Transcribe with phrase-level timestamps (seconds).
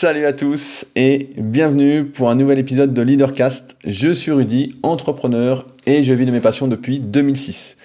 [0.00, 3.74] Salut à tous et bienvenue pour un nouvel épisode de Leadercast.
[3.84, 7.76] Je suis Rudy, entrepreneur et je vis de mes passions depuis 2006.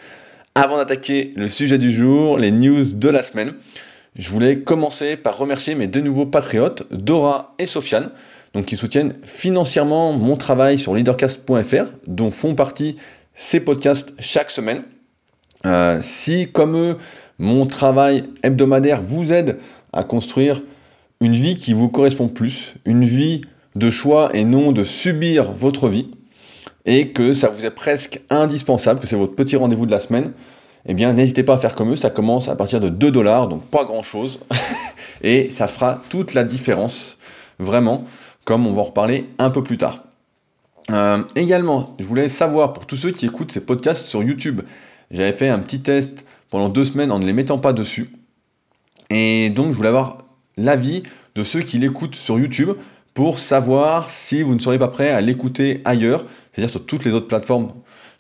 [0.54, 3.56] Avant d'attaquer le sujet du jour, les news de la semaine,
[4.16, 8.12] je voulais commencer par remercier mes deux nouveaux patriotes, Dora et Sofiane,
[8.54, 12.96] donc qui soutiennent financièrement mon travail sur leadercast.fr, dont font partie
[13.36, 14.84] ces podcasts chaque semaine.
[15.66, 16.98] Euh, si, comme eux,
[17.40, 19.58] mon travail hebdomadaire vous aide
[19.92, 20.62] à construire
[21.24, 23.42] une vie qui vous correspond plus, une vie
[23.76, 26.10] de choix et non de subir votre vie,
[26.86, 30.34] et que ça vous est presque indispensable, que c'est votre petit rendez-vous de la semaine,
[30.86, 33.48] eh bien n'hésitez pas à faire comme eux, ça commence à partir de 2 dollars,
[33.48, 34.42] donc pas grand-chose,
[35.24, 37.18] et ça fera toute la différence,
[37.58, 38.04] vraiment,
[38.44, 40.04] comme on va en reparler un peu plus tard.
[40.92, 44.60] Euh, également, je voulais savoir pour tous ceux qui écoutent ces podcasts sur YouTube,
[45.10, 48.12] j'avais fait un petit test pendant deux semaines en ne les mettant pas dessus,
[49.10, 50.23] et donc je voulais avoir
[50.58, 51.04] l'avis
[51.36, 52.72] de ceux qui l'écoutent sur YouTube
[53.14, 57.12] pour savoir si vous ne seriez pas prêt à l'écouter ailleurs, c'est-à-dire sur toutes les
[57.12, 57.72] autres plateformes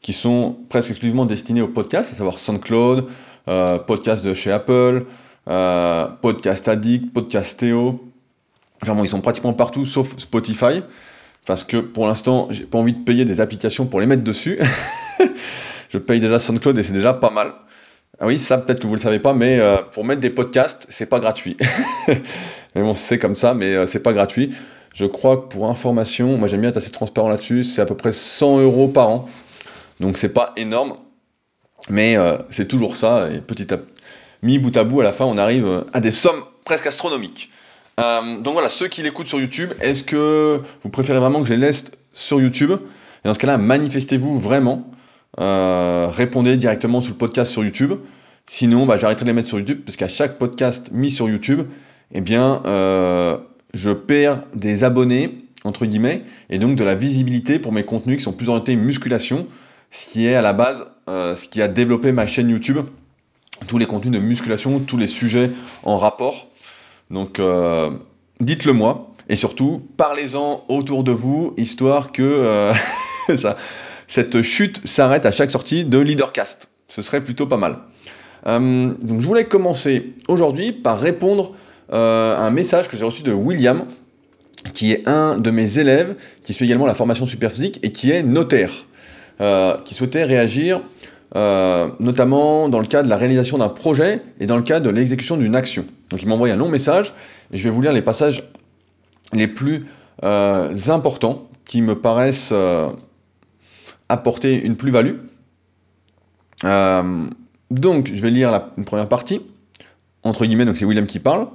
[0.01, 3.07] qui sont presque exclusivement destinées au podcast, à savoir SoundCloud,
[3.47, 5.05] euh, podcast de chez Apple,
[5.47, 8.03] euh, Podcast Addict, Podcast Théo.
[8.81, 10.83] Enfin bon, ils sont pratiquement partout sauf Spotify,
[11.45, 14.59] parce que pour l'instant, j'ai pas envie de payer des applications pour les mettre dessus.
[15.89, 17.53] Je paye déjà SoundCloud et c'est déjà pas mal.
[18.23, 20.29] Ah oui, ça peut-être que vous ne le savez pas, mais euh, pour mettre des
[20.29, 21.57] podcasts, c'est pas gratuit.
[22.07, 24.55] mais bon, c'est comme ça, mais euh, c'est pas gratuit.
[24.93, 27.97] Je crois que pour information, moi j'aime bien être assez transparent là-dessus, c'est à peu
[27.97, 29.25] près 100 euros par an.
[29.99, 30.95] Donc c'est pas énorme,
[31.89, 33.27] mais euh, c'est toujours ça.
[33.29, 33.79] Et petit à
[34.41, 37.49] mis bout à bout, à la fin, on arrive à des sommes presque astronomiques.
[37.97, 41.59] donc voilà, ceux qui l'écoutent sur YouTube, est-ce que vous préférez vraiment que je les
[41.59, 42.71] laisse sur YouTube?
[42.71, 44.92] Et dans ce cas-là, manifestez-vous vraiment.
[45.39, 47.93] Euh, répondez directement sur le podcast sur YouTube.
[48.45, 51.61] Sinon, bah, j'arrêterai de les mettre sur YouTube parce qu'à chaque podcast mis sur YouTube,
[52.11, 53.37] eh bien, euh,
[53.73, 58.23] je perds des abonnés, entre guillemets, et donc de la visibilité pour mes contenus qui
[58.23, 59.47] sont plus orientés musculation,
[59.91, 62.79] ce qui est à la base euh, ce qui a développé ma chaîne YouTube.
[63.67, 65.49] Tous les contenus de musculation, tous les sujets
[65.83, 66.47] en rapport.
[67.11, 67.39] Donc,
[68.41, 69.11] dites-le moi.
[69.29, 72.71] Et surtout, parlez-en autour de vous, histoire que
[73.37, 73.55] ça,
[74.13, 76.69] cette chute s'arrête à chaque sortie de Leadercast.
[76.87, 77.79] Ce serait plutôt pas mal.
[78.45, 81.53] Euh, je voulais commencer aujourd'hui par répondre
[81.91, 83.85] euh, à un message que j'ai reçu de William,
[84.75, 88.21] qui est un de mes élèves, qui suit également la formation superphysique et qui est
[88.21, 88.85] notaire,
[89.41, 90.81] euh, qui souhaitait réagir
[91.99, 95.37] notamment dans le cadre de la réalisation d'un projet et dans le cadre de l'exécution
[95.37, 95.85] d'une action.
[96.11, 97.15] Donc il m'a envoyé un long message
[97.51, 98.43] et je vais vous lire les passages
[99.33, 99.87] les plus
[100.21, 102.53] importants qui me paraissent
[104.13, 105.15] apporter une plus-value.
[106.63, 107.27] Euh,
[107.71, 109.41] donc, je vais lire la, une première partie.
[110.23, 111.47] Entre guillemets, donc c'est William qui parle.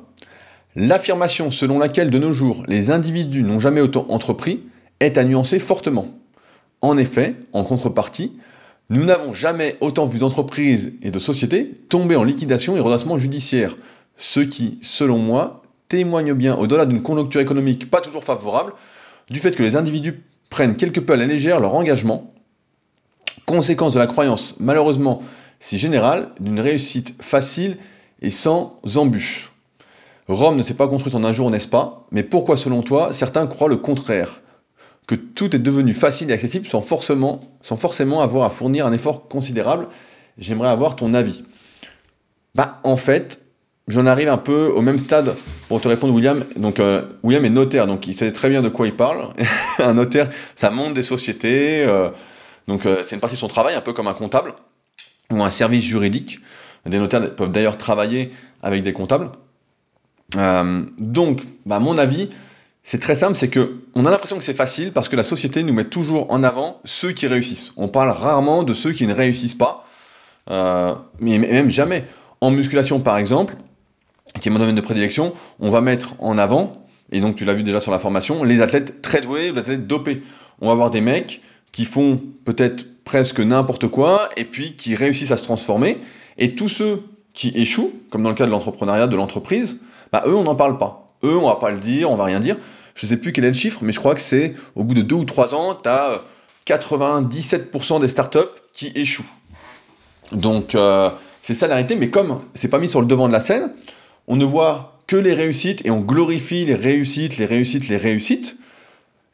[0.77, 4.61] L'affirmation selon laquelle de nos jours les individus n'ont jamais autant entrepris
[5.01, 6.09] est à nuancer fortement.
[6.83, 8.33] En effet, en contrepartie,
[8.91, 13.77] nous n'avons jamais autant vu d'entreprises et de sociétés tomber en liquidation et redressement judiciaire,
[14.17, 18.73] ce qui, selon moi, témoigne bien, au-delà d'une conjoncture économique pas toujours favorable,
[19.31, 22.33] du fait que les individus prennent quelque peu à la légère leur engagement
[23.49, 25.23] conséquence de la croyance malheureusement
[25.59, 27.79] si générale d'une réussite facile
[28.21, 29.53] et sans embûches.
[30.29, 32.07] Rome ne s'est pas construite en un jour, n'est-ce pas?
[32.13, 34.41] Mais pourquoi selon toi certains croient le contraire?
[35.07, 38.93] Que tout est devenu facile et accessible sans forcément, sans forcément avoir à fournir un
[38.93, 39.87] effort considérable?
[40.37, 41.43] J'aimerais avoir ton avis.
[42.55, 43.41] Bah en fait,
[43.89, 45.35] j'en arrive un peu au même stade
[45.69, 46.45] pour te répondre William.
[46.57, 49.33] Donc euh, William est notaire, donc il sait très bien de quoi il parle.
[49.79, 51.83] un notaire, ça monte des sociétés.
[51.89, 52.11] Euh,
[52.69, 54.53] donc euh, c'est une partie de son travail, un peu comme un comptable
[55.31, 56.39] ou un service juridique.
[56.87, 58.31] Des notaires peuvent d'ailleurs travailler
[58.63, 59.31] avec des comptables.
[60.37, 62.29] Euh, donc, bah, mon avis,
[62.85, 65.63] c'est très simple, c'est que on a l'impression que c'est facile parce que la société
[65.63, 67.73] nous met toujours en avant ceux qui réussissent.
[67.77, 69.87] On parle rarement de ceux qui ne réussissent pas,
[70.51, 72.05] euh, mais même jamais.
[72.41, 73.57] En musculation, par exemple,
[74.41, 77.55] qui est mon domaine de prédilection, on va mettre en avant, et donc tu l'as
[77.55, 80.23] vu déjà sur la formation, les athlètes très doués, les athlètes dopés.
[80.61, 81.43] On va avoir des mecs
[81.79, 85.99] qui font peut-être presque n'importe quoi et puis qui réussissent à se transformer.
[86.37, 87.05] Et tous ceux
[87.35, 89.79] qui échouent, comme dans le cas de l'entrepreneuriat, de l'entreprise,
[90.11, 91.15] bah, eux, on n'en parle pas.
[91.23, 92.57] Eux, on va pas le dire, on va rien dire.
[92.97, 95.03] Je sais plus quel est le chiffre, mais je crois que c'est au bout de
[95.03, 96.25] deux ou trois ans, tu as
[96.67, 98.39] 97% des startups
[98.73, 99.31] qui échouent.
[100.33, 101.11] Donc, euh,
[101.45, 103.71] c'est ça la réalité, mais comme c'est pas mis sur le devant de la scène,
[104.27, 108.57] on ne voit que les réussites et on glorifie les réussites, les réussites, les réussites.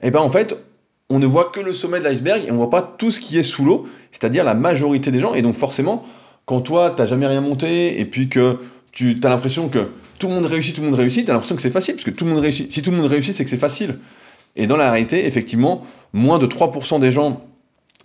[0.03, 0.55] Et ben en fait,
[1.11, 3.21] on ne voit que le sommet de l'iceberg et on ne voit pas tout ce
[3.21, 5.35] qui est sous l'eau, c'est-à-dire la majorité des gens.
[5.35, 6.03] Et donc forcément,
[6.47, 8.59] quand toi, tu n'as jamais rien monté et puis que
[8.93, 11.57] tu as l'impression que tout le monde réussit, tout le monde réussit, tu as l'impression
[11.57, 12.73] que c'est facile, parce que tout le monde réussit.
[12.73, 13.99] Si tout le monde réussit, c'est que c'est facile.
[14.57, 17.43] Et dans la réalité, effectivement, moins de 3% des gens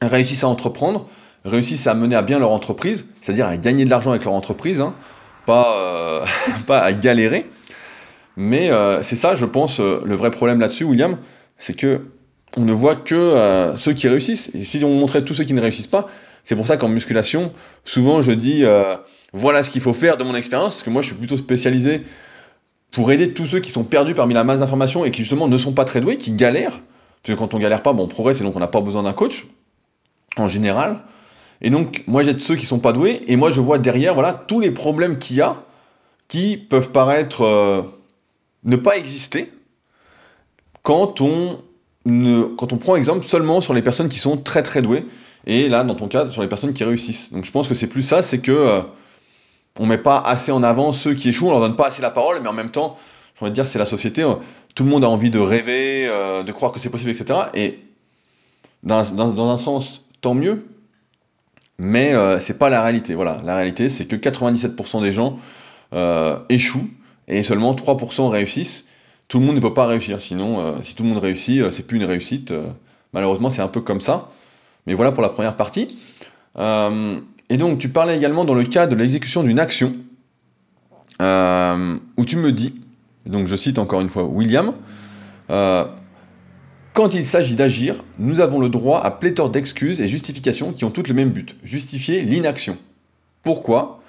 [0.01, 1.07] réussissent à entreprendre,
[1.45, 4.81] réussissent à mener à bien leur entreprise, c'est-à-dire à gagner de l'argent avec leur entreprise,
[4.81, 4.95] hein,
[5.45, 6.25] pas, euh,
[6.67, 7.49] pas à galérer.
[8.35, 11.17] Mais euh, c'est ça, je pense, euh, le vrai problème là-dessus, William,
[11.57, 12.01] c'est que
[12.57, 14.51] on ne voit que ceux qui réussissent.
[14.53, 16.07] Et si on montrait tous ceux qui ne réussissent pas,
[16.43, 17.51] c'est pour ça qu'en musculation,
[17.85, 18.63] souvent je dis
[19.33, 22.01] voilà ce qu'il faut faire de mon expérience, parce que moi je suis plutôt spécialisé
[22.91, 25.57] pour aider tous ceux qui sont perdus parmi la masse d'informations et qui justement ne
[25.57, 26.81] sont pas très doués, qui galèrent.
[27.21, 29.03] Parce que quand on galère pas, bon, on progresse et donc on n'a pas besoin
[29.03, 29.47] d'un coach,
[30.37, 31.01] en général.
[31.61, 34.33] Et donc, moi, j'aide ceux qui sont pas doués, et moi, je vois derrière, voilà,
[34.33, 35.63] tous les problèmes qu'il y a,
[36.27, 37.81] qui peuvent paraître euh,
[38.63, 39.51] ne pas exister,
[40.83, 41.59] quand on,
[42.05, 45.05] quand on prend exemple seulement sur les personnes qui sont très très douées,
[45.45, 47.31] et là, dans ton cas, sur les personnes qui réussissent.
[47.31, 48.81] Donc, je pense que c'est plus ça, c'est que euh,
[49.79, 52.11] on met pas assez en avant ceux qui échouent, on leur donne pas assez la
[52.11, 52.97] parole, mais en même temps,
[53.35, 54.35] j'ai envie de dire, c'est la société, euh,
[54.75, 56.07] tout le monde a envie de rêver,
[56.45, 57.39] de croire que c'est possible, etc.
[57.53, 57.79] Et
[58.83, 60.63] dans, dans un sens, tant mieux,
[61.79, 63.15] mais euh, c'est pas la réalité.
[63.15, 65.37] Voilà, la réalité, c'est que 97% des gens
[65.93, 66.89] euh, échouent
[67.27, 68.85] et seulement 3% réussissent.
[69.29, 71.87] Tout le monde ne peut pas réussir, sinon, euh, si tout le monde réussit, c'est
[71.87, 72.53] plus une réussite.
[73.13, 74.29] malheureusement, c'est un peu comme ça.
[74.85, 75.87] Mais voilà pour la première partie.
[76.57, 79.93] et donc, tu parlais également dans le cas de l'exécution d'une action,
[81.21, 82.73] où tu me dis,
[83.25, 84.73] donc je cite encore une fois William,
[86.99, 90.91] quand il s'agit d'agir, nous avons le droit à pléthore d'excuses et justifications qui ont
[90.91, 92.77] toutes le même but, justifier l'inaction.
[93.41, 94.01] Pourquoi?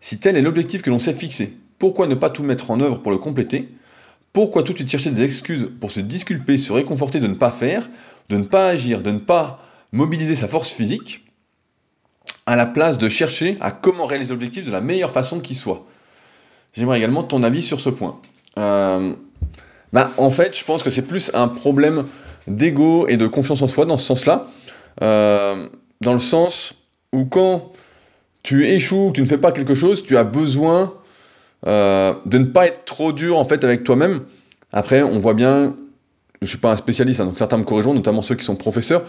[0.00, 3.00] Si tel est l'objectif que l'on s'est fixé, pourquoi ne pas tout mettre en œuvre
[3.00, 3.68] pour le compléter?
[4.32, 7.50] Pourquoi tout de suite chercher des excuses pour se disculper, se réconforter de ne pas
[7.50, 7.88] faire,
[8.28, 9.60] de ne pas agir, de ne pas
[9.92, 11.24] mobiliser sa force physique,
[12.46, 15.86] à la place de chercher à comment réaliser l'objectif de la meilleure façon qui soit
[16.74, 18.20] J'aimerais également ton avis sur ce point.
[18.58, 19.14] Euh,
[19.92, 22.04] bah, en fait, je pense que c'est plus un problème
[22.46, 24.46] d'ego et de confiance en soi dans ce sens-là.
[25.02, 25.68] Euh,
[26.00, 26.74] dans le sens
[27.12, 27.72] où quand
[28.42, 30.94] tu échoues, tu ne fais pas quelque chose, tu as besoin
[31.66, 34.22] euh, de ne pas être trop dur en fait avec toi-même.
[34.72, 35.74] Après, on voit bien,
[36.42, 39.02] je suis pas un spécialiste, hein, donc certains me corrigeront, notamment ceux qui sont professeurs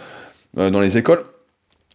[0.58, 1.24] euh, dans les écoles.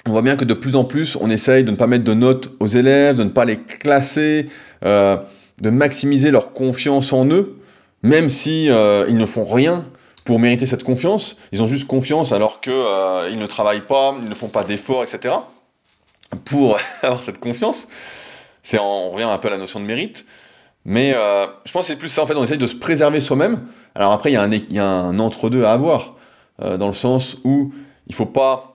[0.06, 2.15] On voit bien que de plus en plus, on essaye de ne pas mettre de
[2.15, 4.49] notes aux élèves, de ne pas les classer,
[4.83, 7.56] de maximiser leur confiance en eux,
[8.03, 9.87] même si ils ne font rien
[10.25, 11.37] pour mériter cette confiance.
[11.53, 15.05] Ils ont juste confiance alors qu'ils euh, ne travaillent pas, ils ne font pas d'efforts,
[15.05, 15.35] etc.
[16.45, 17.87] pour avoir cette confiance.
[18.62, 20.25] C'est on revient un peu à la notion de mérite.
[20.84, 23.20] Mais euh, je pense que c'est plus ça, en fait, on essaye de se préserver
[23.20, 23.66] soi-même.
[23.94, 26.14] Alors après, il y a un, entre-deux à avoir,
[26.62, 27.72] euh, dans le sens où
[28.06, 28.70] il ne faut pas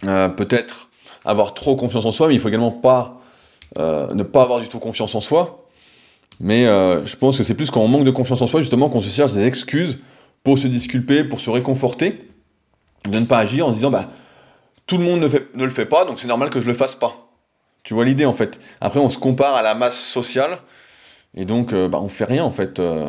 [0.00, 0.90] peut-être
[1.24, 3.20] avoir trop confiance en soi, mais il faut également pas
[3.76, 5.66] ne pas avoir du tout confiance en soi.
[6.38, 9.00] Mais je pense que c'est plus quand on manque de confiance en soi, justement, qu'on
[9.00, 9.98] se cherche des excuses
[10.44, 12.30] pour se disculper, pour se réconforter,
[13.10, 14.08] de ne pas agir en se disant bah
[14.86, 16.94] tout le monde ne, ne le fait pas, donc c'est normal que je le fasse
[16.94, 17.28] pas.
[17.82, 18.60] Tu vois l'idée en fait.
[18.80, 20.58] Après on se compare à la masse sociale
[21.38, 22.80] et donc euh, bah, on fait rien en fait.
[22.80, 23.08] Euh.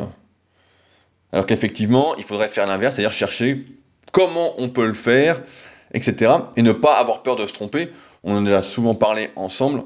[1.32, 3.64] Alors qu'effectivement il faudrait faire l'inverse, c'est-à-dire chercher
[4.12, 5.42] comment on peut le faire,
[5.92, 6.32] etc.
[6.56, 7.90] Et ne pas avoir peur de se tromper.
[8.22, 9.82] On en a souvent parlé ensemble.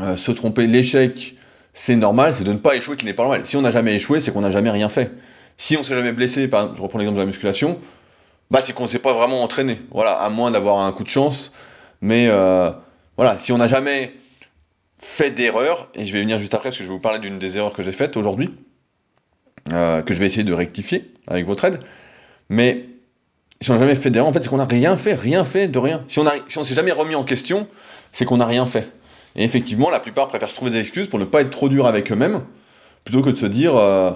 [0.00, 1.34] Euh, se tromper, l'échec,
[1.72, 3.42] c'est normal, c'est de ne pas échouer qui n'est pas normal.
[3.44, 5.10] Si on n'a jamais échoué, c'est qu'on n'a jamais rien fait.
[5.56, 7.78] Si on s'est jamais blessé, je reprends l'exemple de la musculation,
[8.50, 9.80] bah c'est qu'on ne s'est pas vraiment entraîné.
[9.90, 11.52] Voilà, à moins d'avoir un coup de chance.
[12.00, 12.28] Mais
[13.16, 14.12] voilà, si on n'a jamais
[14.98, 17.38] fait d'erreur, et je vais venir juste après parce que je vais vous parler d'une
[17.38, 18.50] des erreurs que j'ai faites aujourd'hui,
[19.72, 21.80] euh, que je vais essayer de rectifier avec votre aide.
[22.48, 22.86] Mais
[23.60, 25.68] si on n'a jamais fait d'erreur, en fait, c'est qu'on n'a rien fait, rien fait
[25.68, 26.04] de rien.
[26.08, 27.66] Si on ne si s'est jamais remis en question,
[28.12, 28.88] c'est qu'on n'a rien fait.
[29.36, 31.86] Et effectivement, la plupart préfèrent se trouver des excuses pour ne pas être trop dur
[31.86, 32.42] avec eux-mêmes,
[33.04, 34.12] plutôt que de se dire, euh,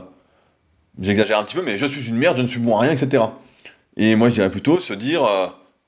[1.01, 2.93] J'exagère un petit peu, mais je suis une merde, je ne suis bon à rien,
[2.93, 3.25] etc.
[3.97, 5.47] Et moi, je dirais plutôt se dire, euh,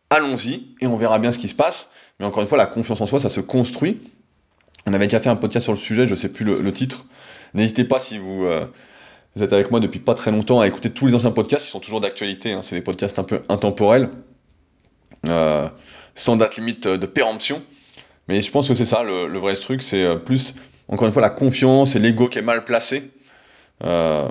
[0.09, 1.89] allons-y, et on verra bien ce qui se passe.
[2.19, 4.01] Mais encore une fois, la confiance en soi, ça se construit.
[4.87, 7.07] On avait déjà fait un podcast sur le sujet, je ne sais plus le, titre.
[7.55, 8.67] N'hésitez pas si vous, euh,
[9.35, 11.71] vous, êtes avec moi depuis pas très longtemps à écouter tous les anciens podcasts, ils
[11.71, 12.53] sont toujours d'actualité.
[12.53, 12.61] Hein.
[12.63, 14.11] c'est des podcasts un peu intemporels,
[15.29, 15.69] euh,
[16.15, 17.63] sans date limite de péremption.
[18.29, 20.55] Mais je pense que c'est ça, le, vrai truc, c'est plus,
[20.89, 23.11] encore une fois, la confiance et l'ego qui est mal placé.
[23.83, 24.29] Euh,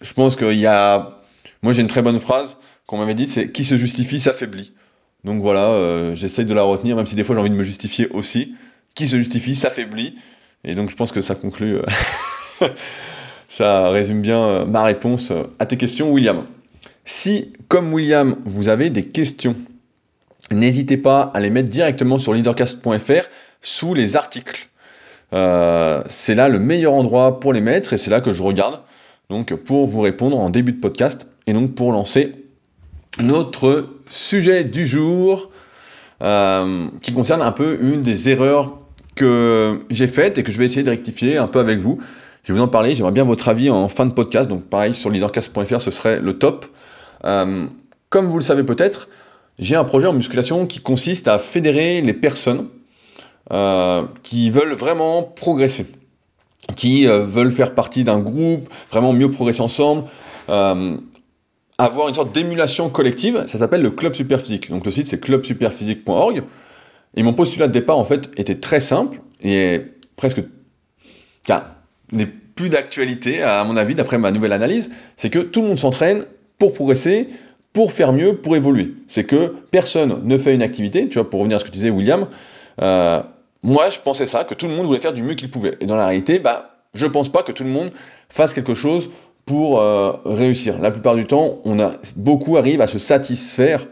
[0.00, 1.18] je pense qu'il y a.
[1.62, 4.72] Moi, j'ai une très bonne phrase qu'on m'avait dit c'est qui se justifie s'affaiblit.
[5.24, 7.62] Donc voilà, euh, j'essaye de la retenir, même si des fois j'ai envie de me
[7.62, 8.54] justifier aussi.
[8.94, 10.16] Qui se justifie s'affaiblit.
[10.64, 11.76] Et donc je pense que ça conclut.
[11.76, 12.68] Euh,
[13.48, 16.44] ça résume bien euh, ma réponse à tes questions, William.
[17.04, 19.56] Si, comme William, vous avez des questions,
[20.50, 23.28] n'hésitez pas à les mettre directement sur leadercast.fr
[23.60, 24.68] sous les articles.
[25.32, 28.80] euh, c'est là le meilleur endroit pour les mettre et c'est là que je regarde
[29.30, 32.34] donc pour vous répondre en début de podcast et donc pour lancer
[33.20, 35.50] notre sujet du jour
[36.22, 38.78] euh, qui concerne un peu une des erreurs
[39.14, 41.98] que j'ai faites et que je vais essayer de rectifier un peu avec vous.
[42.44, 44.94] Je vais vous en parler, j'aimerais bien votre avis en fin de podcast, donc pareil
[44.94, 46.66] sur leadercast.fr ce serait le top.
[47.24, 47.66] Euh,
[48.10, 49.08] comme vous le savez peut-être,
[49.58, 52.68] j'ai un projet en musculation qui consiste à fédérer les personnes
[53.50, 55.86] euh, qui veulent vraiment progresser,
[56.76, 60.04] qui euh, veulent faire partie d'un groupe, vraiment mieux progresser ensemble,
[60.46, 63.44] avoir une sorte d'émulation collective.
[63.46, 64.70] Ça s'appelle le club superphysique.
[64.70, 66.44] Donc le site c'est clubsuperphysique.org.
[67.16, 69.82] Et mon postulat de départ en fait était très simple et
[70.16, 70.42] presque
[72.12, 75.78] n'est plus d'actualité à mon avis d'après ma nouvelle analyse, c'est que tout le monde
[75.78, 76.24] s'entraîne
[76.58, 77.28] pour progresser,
[77.72, 78.94] pour faire mieux, pour évoluer.
[79.08, 81.74] C'est que personne ne fait une activité, tu vois, pour revenir à ce que tu
[81.74, 82.28] disais William,
[82.80, 83.22] euh,
[83.62, 85.76] moi je pensais ça, que tout le monde voulait faire du mieux qu'il pouvait.
[85.80, 87.90] Et dans la réalité, bah, je pense pas que tout le monde
[88.28, 89.10] fasse quelque chose
[89.44, 90.78] pour euh, réussir.
[90.78, 93.86] La plupart du temps, on a, beaucoup arrivent à se satisfaire,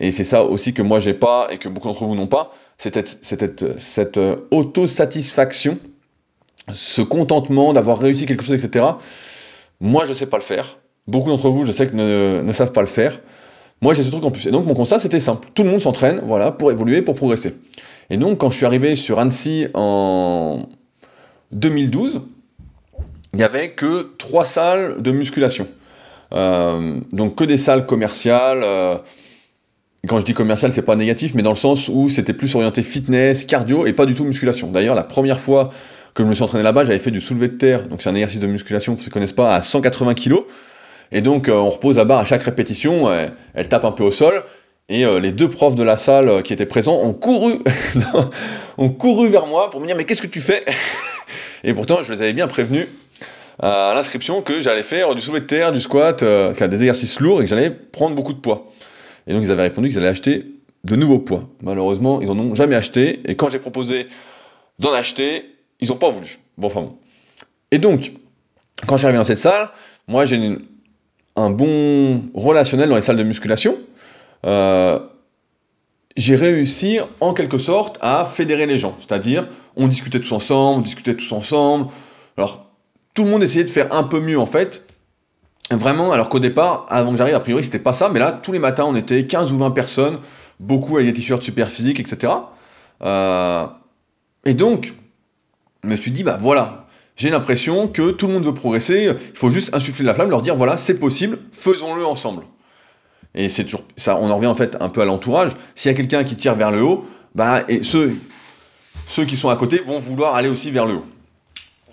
[0.00, 2.52] et c'est ça aussi que moi j'ai pas, et que beaucoup d'entre vous n'ont pas,
[2.76, 5.78] c'est cette, cette euh, autosatisfaction,
[6.72, 8.84] ce contentement d'avoir réussi quelque chose, etc.
[9.80, 10.78] Moi je sais pas le faire.
[11.08, 13.18] Beaucoup d'entre vous, je sais que ne, savent pas le faire.
[13.80, 14.46] Moi, j'ai ce truc en plus.
[14.46, 15.48] Et donc, mon constat, c'était simple.
[15.54, 17.54] Tout le monde s'entraîne, voilà, pour évoluer, pour progresser.
[18.10, 20.68] Et donc, quand je suis arrivé sur Annecy en
[21.52, 22.20] 2012,
[23.32, 25.66] il n'y avait que trois salles de musculation.
[26.34, 28.60] Euh, donc, que des salles commerciales.
[28.62, 28.98] Euh,
[30.08, 32.82] quand je dis commercial, c'est pas négatif, mais dans le sens où c'était plus orienté
[32.82, 34.70] fitness, cardio et pas du tout musculation.
[34.70, 35.70] D'ailleurs, la première fois
[36.14, 38.14] que je me suis entraîné là-bas, j'avais fait du soulevé de terre, donc c'est un
[38.14, 40.34] exercice de musculation pour ceux qui connaissent pas, à 180 kg.
[41.12, 43.10] Et donc, euh, on repose la barre à chaque répétition,
[43.54, 44.42] elle, tape un peu au sol.
[44.90, 47.58] Et euh, les deux profs de la salle euh, qui étaient présents ont couru,
[48.78, 50.64] ont couru vers moi pour me dire Mais qu'est-ce que tu fais?
[51.64, 52.88] Et pourtant, je les avais bien prévenus
[53.60, 57.44] à l'inscription que j'allais faire du soulevé de terre, du squat, des exercices lourds et
[57.44, 58.66] que j'allais prendre beaucoup de poids.
[59.28, 60.46] Et donc, ils avaient répondu qu'ils allaient acheter
[60.84, 61.48] de nouveaux poids.
[61.62, 63.20] Malheureusement, ils n'en ont jamais acheté.
[63.30, 64.08] Et quand j'ai proposé
[64.78, 65.44] d'en acheter,
[65.80, 66.38] ils n'ont pas voulu.
[66.56, 66.96] Bon, enfin bon.
[67.70, 68.12] Et donc,
[68.86, 69.70] quand je suis dans cette salle,
[70.06, 70.56] moi j'ai
[71.36, 73.78] un bon relationnel dans les salles de musculation,
[74.46, 74.98] euh,
[76.16, 78.96] j'ai réussi en quelque sorte à fédérer les gens.
[78.98, 81.88] C'est-à-dire, on discutait tous ensemble, on discutait tous ensemble.
[82.36, 82.66] Alors,
[83.14, 84.84] tout le monde essayait de faire un peu mieux en fait.
[85.70, 88.52] Vraiment, alors qu'au départ, avant que j'arrive, a priori, c'était pas ça, mais là, tous
[88.52, 90.18] les matins, on était 15 ou 20 personnes,
[90.60, 92.32] beaucoup avec des t-shirts super physiques, etc.
[93.02, 93.66] Euh,
[94.46, 94.94] et donc,
[95.84, 99.36] je me suis dit, bah voilà, j'ai l'impression que tout le monde veut progresser, il
[99.36, 102.44] faut juste insuffler la flamme, leur dire voilà, c'est possible, faisons-le ensemble.
[103.34, 105.50] Et c'est toujours ça, on en revient en fait un peu à l'entourage.
[105.74, 108.16] S'il y a quelqu'un qui tire vers le haut, bah, et ceux,
[109.06, 111.04] ceux qui sont à côté vont vouloir aller aussi vers le haut.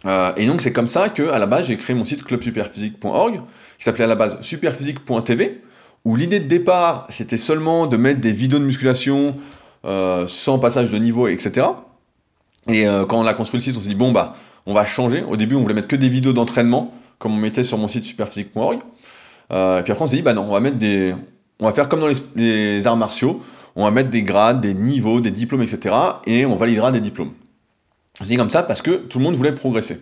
[0.05, 3.41] Euh, et donc c'est comme ça que à la base j'ai créé mon site clubsuperphysique.org,
[3.77, 5.61] qui s'appelait à la base superphysique.tv,
[6.03, 9.35] où l'idée de départ c'était seulement de mettre des vidéos de musculation
[9.85, 11.67] euh, sans passage de niveau, etc.
[12.67, 14.35] Et euh, quand on a construit le site, on s'est dit bon bah
[14.65, 15.23] on va changer.
[15.23, 18.03] Au début, on voulait mettre que des vidéos d'entraînement, comme on mettait sur mon site
[18.03, 18.79] superphysique.org.
[19.51, 21.13] Et puis après, on s'est dit, bah non, on va mettre des.
[21.59, 23.43] On va faire comme dans les, arts martiaux,
[23.75, 25.95] on va mettre des grades, des niveaux, des diplômes, etc.
[26.25, 27.31] Et on validera des diplômes.
[28.21, 30.01] Dit comme ça parce que tout le monde voulait progresser.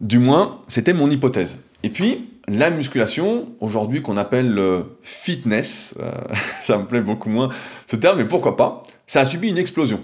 [0.00, 1.58] Du moins, c'était mon hypothèse.
[1.82, 6.12] Et puis, la musculation, aujourd'hui qu'on appelle le fitness, euh,
[6.64, 7.48] ça me plaît beaucoup moins
[7.86, 10.00] ce terme, mais pourquoi pas, ça a subi une explosion.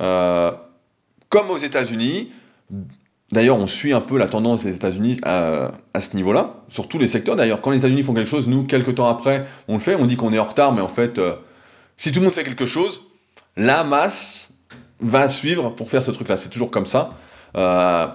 [0.00, 0.52] Euh,
[1.28, 2.30] comme aux États-Unis,
[3.34, 7.08] D'ailleurs, on suit un peu la tendance des États-Unis à, ce niveau-là, sur tous les
[7.08, 7.34] secteurs.
[7.34, 9.96] D'ailleurs, quand les États-Unis font quelque chose, nous, quelques temps après, on le fait.
[9.96, 11.34] On dit qu'on est en retard, mais en fait, euh,
[11.96, 13.02] si tout le monde fait quelque chose,
[13.56, 14.50] la masse
[15.00, 16.36] va suivre pour faire ce truc-là.
[16.36, 17.10] C'est toujours comme ça.
[17.56, 18.06] Euh,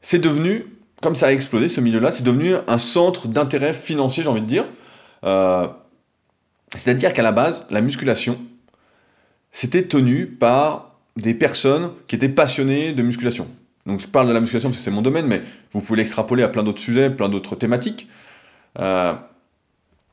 [0.00, 0.66] c'est devenu,
[1.02, 4.46] comme ça a explosé ce milieu-là, c'est devenu un centre d'intérêt financier, j'ai envie de
[4.46, 4.64] dire.
[5.24, 5.66] Euh,
[6.74, 8.38] c'est-à-dire qu'à la base, la musculation,
[9.50, 13.48] c'était tenu par des personnes qui étaient passionnées de musculation.
[13.86, 15.42] Donc je parle de la musculation parce que c'est mon domaine, mais
[15.72, 18.08] vous pouvez l'extrapoler à plein d'autres sujets, plein d'autres thématiques.
[18.78, 19.14] Euh,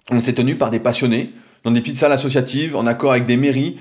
[0.09, 3.37] on s'est tenu par des passionnés, dans des petites salles associatives, en accord avec des
[3.37, 3.77] mairies.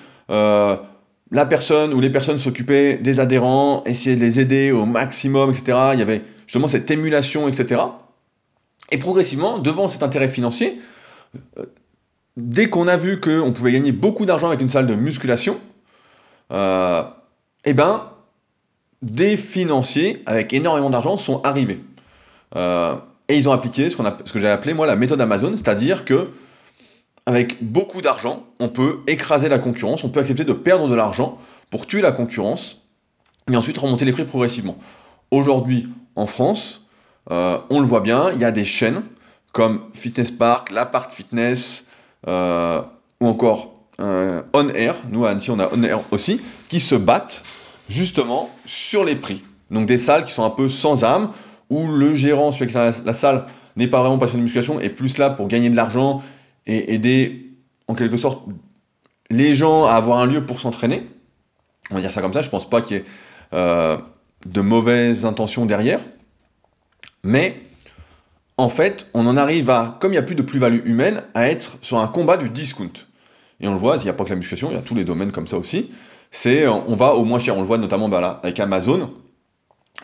[1.30, 5.78] La personne ou les personnes s'occupaient des adhérents, essayaient de les aider au maximum, etc.
[5.94, 7.82] Il y avait justement cette émulation, etc.
[8.90, 10.78] Et progressivement, devant cet intérêt financier,
[11.58, 11.64] euh,
[12.36, 15.58] dès qu'on a vu qu'on pouvait gagner beaucoup d'argent avec une salle de musculation,
[16.52, 17.02] euh,
[17.64, 18.10] eh ben,
[19.02, 21.80] des financiers avec énormément d'argent sont arrivés.
[22.56, 22.96] Euh,
[23.28, 26.30] et ils ont appliqué ce, que j'ai appelé moi la méthode Amazon, c'est-à-dire que
[27.26, 31.38] avec beaucoup d'argent, on peut écraser la concurrence, on peut accepter de perdre de l'argent
[31.70, 32.82] pour tuer la concurrence
[33.50, 34.76] et ensuite remonter les prix progressivement.
[35.30, 36.86] Aujourd'hui, en France,
[37.30, 39.02] euh, on le voit bien, il y a des chaînes
[39.52, 41.84] comme Fitness Park, l'Apart Fitness,
[42.26, 42.82] euh,
[43.20, 46.94] ou encore euh, On Air, nous à Annecy on a On Air aussi, qui se
[46.94, 47.42] battent
[47.88, 49.42] justement sur les prix.
[49.70, 51.30] Donc des salles qui sont un peu sans âme,
[51.70, 55.18] où le gérant, celui que la, salle n'est pas vraiment passionné de musculation, est plus
[55.18, 56.22] là pour gagner de l'argent
[56.66, 57.52] et aider
[57.88, 58.42] en quelque sorte
[59.30, 61.06] les gens à avoir un lieu pour s'entraîner.
[61.90, 63.04] On va dire ça comme ça, je pense pas qu'il y ait
[63.52, 63.98] euh,
[64.46, 66.00] de mauvaises intentions derrière.
[67.22, 67.60] Mais
[68.56, 71.48] en fait, on en arrive à, comme il n'y a plus de plus-value humaine, à
[71.48, 72.92] être sur un combat du discount.
[73.60, 74.94] Et on le voit, il n'y a pas que la musculation, il y a tous
[74.94, 75.90] les domaines comme ça aussi.
[76.30, 79.12] C'est, on va au moins cher, on le voit notamment bah là, avec Amazon.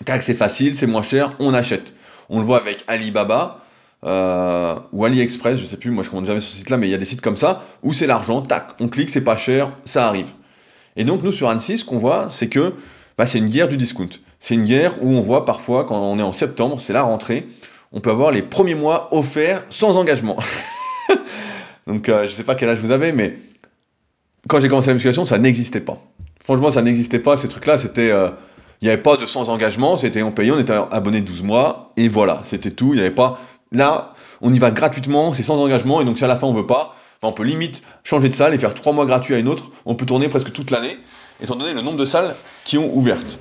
[0.05, 1.93] Car c'est facile, c'est moins cher, on achète.
[2.29, 3.65] On le voit avec Alibaba
[4.05, 6.91] euh, ou AliExpress, je sais plus, moi je commande jamais sur ce site-là, mais il
[6.91, 9.73] y a des sites comme ça où c'est l'argent, tac, on clique, c'est pas cher,
[9.85, 10.33] ça arrive.
[10.97, 12.75] Et donc nous sur Annecy, ce qu'on voit, c'est que
[13.19, 14.09] bah, c'est une guerre du discount.
[14.39, 17.47] C'est une guerre où on voit parfois, quand on est en septembre, c'est la rentrée,
[17.93, 20.39] on peut avoir les premiers mois offerts sans engagement.
[21.87, 23.37] Donc euh, je sais pas quel âge vous avez, mais
[24.49, 25.99] quand j'ai commencé la musculation, ça n'existait pas.
[26.43, 28.11] Franchement, ça n'existait pas, ces trucs-là, c'était...
[28.11, 28.31] Euh,
[28.81, 31.93] il n'y avait pas de sans engagement, c'était on payait, on était abonné 12 mois,
[31.99, 33.39] et voilà, c'était tout, il n'y avait pas...
[33.73, 36.53] Là, on y va gratuitement, c'est sans engagement, et donc si à la fin on
[36.53, 39.49] veut pas, on peut limite changer de salle et faire 3 mois gratuits à une
[39.49, 40.99] autre, on peut tourner presque toute l'année,
[41.43, 42.35] étant donné le nombre de salles
[42.65, 43.39] qui ont ouvertes.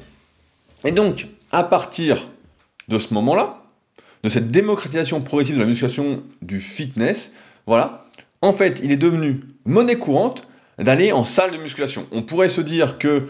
[0.84, 2.28] Et donc, à partir
[2.88, 3.64] de ce moment-là,
[4.24, 7.32] de cette démocratisation progressive de la musculation, du fitness,
[7.66, 8.06] voilà,
[8.42, 12.06] en fait, il est devenu monnaie courante d'aller en salle de musculation.
[12.12, 13.28] On pourrait se dire que,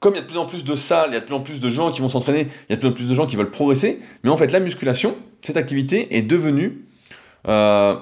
[0.00, 1.34] comme il y a de plus en plus de salles, il y a de plus
[1.34, 3.14] en plus de gens qui vont s'entraîner, il y a de plus en plus de
[3.14, 6.84] gens qui veulent progresser, mais en fait, la musculation, cette activité, est devenue
[7.48, 7.96] euh,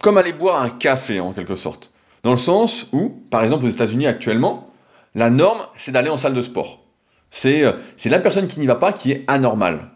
[0.00, 1.92] comme aller boire un café, en quelque sorte.
[2.22, 4.70] Dans le sens où, par exemple, aux États-Unis actuellement,
[5.14, 6.82] la norme, c'est d'aller en salle de sport.
[7.30, 7.72] C'est euh,
[8.04, 9.90] la personne qui n'y va pas qui est anormale.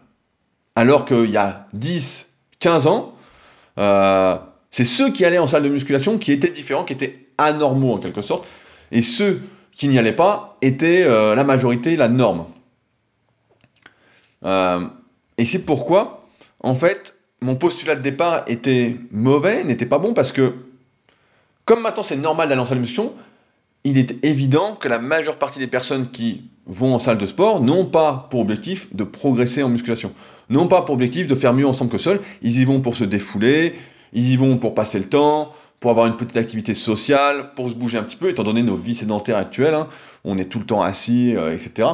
[0.75, 3.13] Alors qu'il y a 10, 15 ans,
[3.77, 4.37] euh,
[4.71, 7.97] c'est ceux qui allaient en salle de musculation qui étaient différents, qui étaient anormaux en
[7.97, 8.47] quelque sorte.
[8.91, 12.45] Et ceux qui n'y allaient pas étaient euh, la majorité, la norme.
[14.43, 14.87] Euh,
[15.37, 16.25] et c'est pourquoi,
[16.61, 20.53] en fait, mon postulat de départ était mauvais, n'était pas bon, parce que,
[21.65, 23.13] comme maintenant c'est normal d'aller en salle de musculation,
[23.83, 27.61] il est évident que la majeure partie des personnes qui vont en salle de sport
[27.61, 30.13] n'ont pas pour objectif de progresser en musculation,
[30.49, 33.03] n'ont pas pour objectif de faire mieux ensemble que seuls, ils y vont pour se
[33.03, 33.73] défouler,
[34.13, 37.73] ils y vont pour passer le temps, pour avoir une petite activité sociale, pour se
[37.73, 39.87] bouger un petit peu, étant donné nos vies sédentaires actuelles, hein.
[40.23, 41.89] on est tout le temps assis, euh, etc.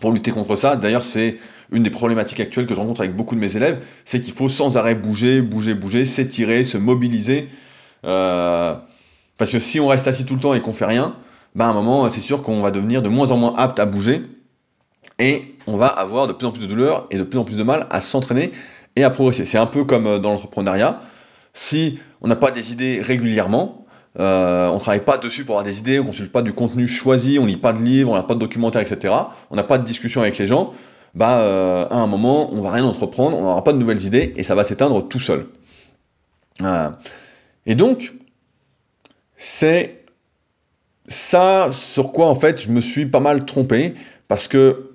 [0.00, 1.36] Pour lutter contre ça, d'ailleurs c'est
[1.70, 4.48] une des problématiques actuelles que je rencontre avec beaucoup de mes élèves, c'est qu'il faut
[4.48, 7.48] sans arrêt bouger, bouger, bouger, s'étirer, se mobiliser.
[8.06, 8.74] Euh,
[9.36, 11.16] parce que si on reste assis tout le temps et qu'on fait rien,
[11.54, 13.84] bah à un moment, c'est sûr qu'on va devenir de moins en moins apte à
[13.84, 14.22] bouger
[15.18, 17.58] et on va avoir de plus en plus de douleurs et de plus en plus
[17.58, 18.52] de mal à s'entraîner
[18.96, 19.44] et à progresser.
[19.44, 21.02] C'est un peu comme euh, dans l'entrepreneuriat.
[21.56, 23.86] Si on n'a pas des idées régulièrement,
[24.20, 26.52] euh, on ne travaille pas dessus pour avoir des idées, on ne consulte pas du
[26.52, 29.14] contenu choisi, on ne lit pas de livres, on n'a pas de documentaire, etc.
[29.50, 30.72] On n'a pas de discussion avec les gens,
[31.14, 34.34] bah, euh, à un moment, on va rien entreprendre, on n'aura pas de nouvelles idées
[34.36, 35.46] et ça va s'éteindre tout seul.
[37.64, 38.12] et donc,
[39.38, 40.04] c'est
[41.08, 43.94] ça sur quoi en fait je me suis pas mal trompé
[44.28, 44.90] parce que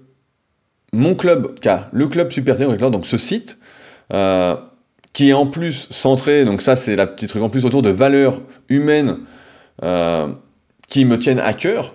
[0.94, 1.58] mon club,
[1.92, 2.56] le club Super
[2.92, 3.58] donc ce site,
[4.14, 4.58] euh,
[5.14, 7.90] qui est en plus centré, donc ça c'est la petite truc en plus autour de
[7.90, 9.18] valeurs humaines
[9.84, 10.28] euh,
[10.88, 11.94] qui me tiennent à cœur,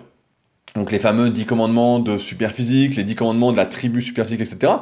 [0.75, 4.73] donc les fameux 10 commandements de Superphysique, les 10 commandements de la tribu Superphysique, etc.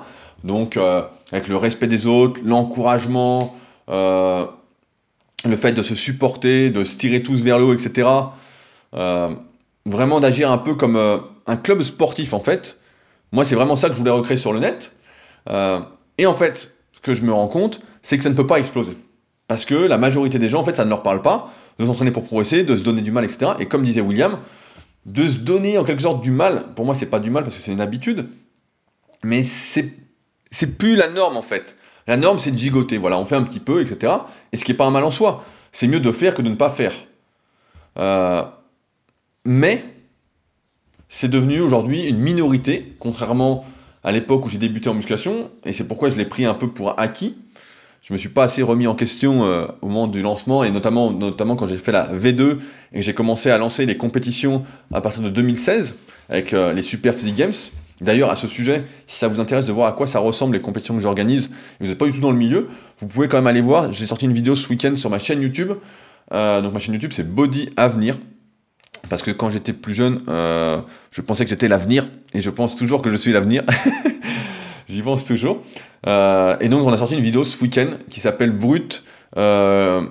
[0.43, 3.56] Donc euh, avec le respect des autres, l'encouragement,
[5.45, 8.10] le fait de se supporter, de se tirer tous vers le haut, etc.
[8.95, 9.36] Euh,
[9.86, 12.80] vraiment d'agir un peu comme euh, un club sportif en fait.
[13.32, 14.91] Moi, c'est vraiment ça que je voulais recréer sur le net.
[15.50, 15.80] Euh,
[16.17, 16.74] et en fait,
[17.05, 18.97] que je me rends compte, c'est que ça ne peut pas exploser.
[19.47, 22.09] Parce que la majorité des gens, en fait, ça ne leur parle pas de s'entraîner
[22.09, 23.51] pour progresser, de se donner du mal, etc.
[23.59, 24.39] Et comme disait William,
[25.05, 27.55] de se donner en quelque sorte du mal, pour moi, c'est pas du mal parce
[27.55, 28.27] que c'est une habitude,
[29.23, 29.93] mais c'est,
[30.49, 31.75] c'est plus la norme en fait.
[32.07, 32.97] La norme, c'est de gigoter.
[32.97, 34.13] Voilà, on fait un petit peu, etc.
[34.51, 35.43] Et ce qui n'est pas un mal en soi.
[35.71, 36.93] C'est mieux de faire que de ne pas faire.
[37.99, 38.43] Euh,
[39.43, 39.85] mais
[41.07, 43.63] c'est devenu aujourd'hui une minorité, contrairement
[44.05, 46.67] à l'époque où j'ai débuté en musculation, et c'est pourquoi je l'ai pris un peu
[46.67, 47.35] pour acquis.
[48.03, 51.09] Je me suis pas assez remis en question euh, au moment du lancement, et notamment,
[51.09, 52.59] notamment quand j'ai fait la V2
[52.93, 54.61] et que j'ai commencé à lancer les compétitions
[54.93, 55.95] à partir de 2016
[56.29, 57.53] avec euh, les Super Physique Games.
[58.01, 60.61] D'ailleurs, à ce sujet, si ça vous intéresse de voir à quoi ça ressemble les
[60.61, 62.67] compétitions que j'organise, et vous n'êtes pas du tout dans le milieu,
[62.99, 63.91] vous pouvez quand même aller voir.
[63.91, 65.71] J'ai sorti une vidéo ce week-end sur ma chaîne YouTube.
[66.31, 68.17] Euh, donc ma chaîne YouTube, c'est Body Avenir.
[69.10, 70.81] Parce que quand j'étais plus jeune, euh,
[71.12, 73.63] je pensais que j'étais l'avenir, et je pense toujours que je suis l'avenir.
[74.88, 75.62] J'y pense toujours.
[76.08, 79.03] Euh, et donc on a sorti une vidéo ce week-end qui s'appelle Brut.
[79.38, 80.03] Euh,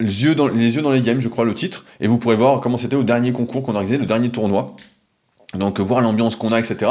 [0.00, 2.36] les, yeux dans, les yeux dans les games, je crois le titre, et vous pourrez
[2.36, 4.74] voir comment c'était au dernier concours qu'on a organisé, le dernier tournoi.
[5.54, 6.90] Donc voir l'ambiance qu'on a, etc.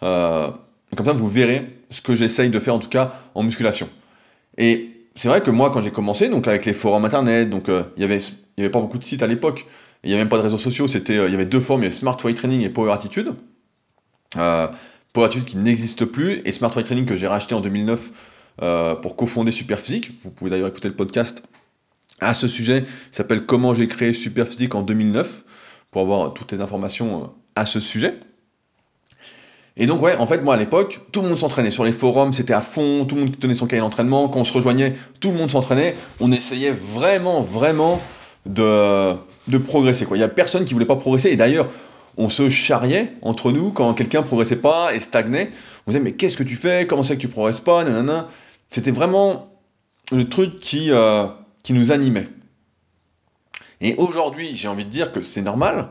[0.00, 3.88] comme ça, vous verrez ce que j'essaye de faire en tout cas en musculation.
[4.56, 7.86] Et c'est vrai que moi, quand j'ai commencé, donc avec les forums internet, donc avait
[7.98, 9.66] il n'y avait pas beaucoup de sites à l'époque,
[10.04, 11.82] il n'y avait même pas de réseaux sociaux, c'était, euh, il y avait deux formes,
[11.82, 13.34] il y avait Smart Weight Training et Power Attitude.
[14.36, 14.68] Euh,
[15.12, 18.10] Power Attitude qui n'existe plus, et Smart Weight Training que j'ai racheté en 2009
[18.62, 20.12] euh, pour cofonder Superphysique.
[20.22, 21.42] Vous pouvez d'ailleurs écouter le podcast
[22.20, 25.44] à ce sujet, il s'appelle Comment j'ai créé Superphysique en 2009,
[25.90, 28.18] pour avoir toutes les informations à ce sujet.
[29.76, 31.70] Et donc, ouais, en fait, moi à l'époque, tout le monde s'entraînait.
[31.70, 34.28] Sur les forums, c'était à fond, tout le monde tenait son cahier d'entraînement.
[34.28, 35.94] Quand on se rejoignait, tout le monde s'entraînait.
[36.20, 38.00] On essayait vraiment, vraiment
[38.44, 39.14] de,
[39.48, 40.06] de progresser.
[40.10, 41.30] Il n'y a personne qui voulait pas progresser.
[41.30, 41.68] Et d'ailleurs,
[42.18, 45.50] on se charriait entre nous quand quelqu'un progressait pas et stagnait.
[45.86, 46.86] On disait, mais qu'est-ce que tu fais?
[46.86, 47.84] Comment c'est que tu progresses pas?
[48.70, 49.48] C'était vraiment
[50.10, 51.26] le truc qui, euh,
[51.62, 52.28] qui nous animait.
[53.80, 55.88] Et aujourd'hui, j'ai envie de dire que c'est normal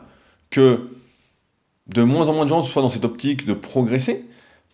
[0.50, 0.88] que
[1.88, 4.24] de moins en moins de gens soient dans cette optique de progresser,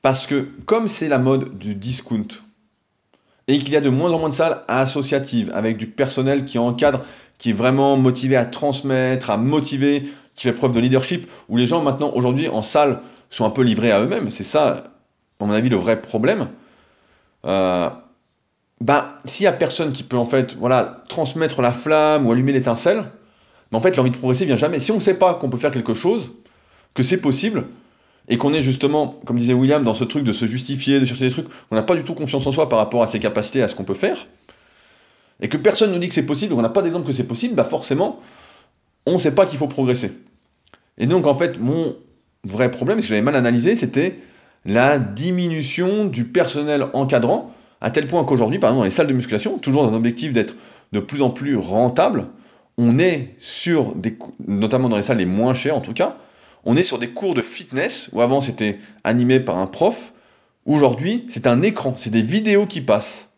[0.02, 2.28] parce que comme c'est la mode du discount,
[3.48, 6.58] et qu'il y a de moins en moins de salles associatives, avec du personnel qui
[6.58, 7.02] encadre
[7.38, 10.02] qui est vraiment motivé à transmettre, à motiver,
[10.34, 13.62] qui fait preuve de leadership, où les gens maintenant, aujourd'hui, en salle, sont un peu
[13.62, 14.30] livrés à eux-mêmes.
[14.30, 14.84] C'est ça,
[15.40, 16.48] à mon avis, le vrai problème.
[17.46, 17.88] Euh,
[18.80, 22.52] bah, s'il n'y a personne qui peut, en fait, voilà, transmettre la flamme ou allumer
[22.52, 23.04] l'étincelle,
[23.70, 24.80] mais en fait, l'envie de progresser vient jamais.
[24.80, 26.32] Si on ne sait pas qu'on peut faire quelque chose,
[26.98, 27.66] que c'est possible,
[28.28, 31.26] et qu'on est justement, comme disait William, dans ce truc de se justifier, de chercher
[31.26, 33.62] des trucs, on n'a pas du tout confiance en soi par rapport à ses capacités,
[33.62, 34.26] à ce qu'on peut faire,
[35.40, 37.54] et que personne nous dit que c'est possible, on n'a pas d'exemple que c'est possible,
[37.54, 38.18] bah forcément,
[39.06, 40.10] on ne sait pas qu'il faut progresser.
[40.98, 41.94] Et donc, en fait, mon
[42.42, 44.18] vrai problème, si j'avais mal analysé, c'était
[44.64, 49.12] la diminution du personnel encadrant, à tel point qu'aujourd'hui, par exemple, dans les salles de
[49.12, 50.56] musculation, toujours dans un objectif d'être
[50.90, 52.26] de plus en plus rentable,
[52.76, 56.16] on est sur des, notamment dans les salles les moins chères en tout cas,
[56.68, 60.12] on est sur des cours de fitness, où avant c'était animé par un prof,
[60.66, 63.30] aujourd'hui c'est un écran, c'est des vidéos qui passent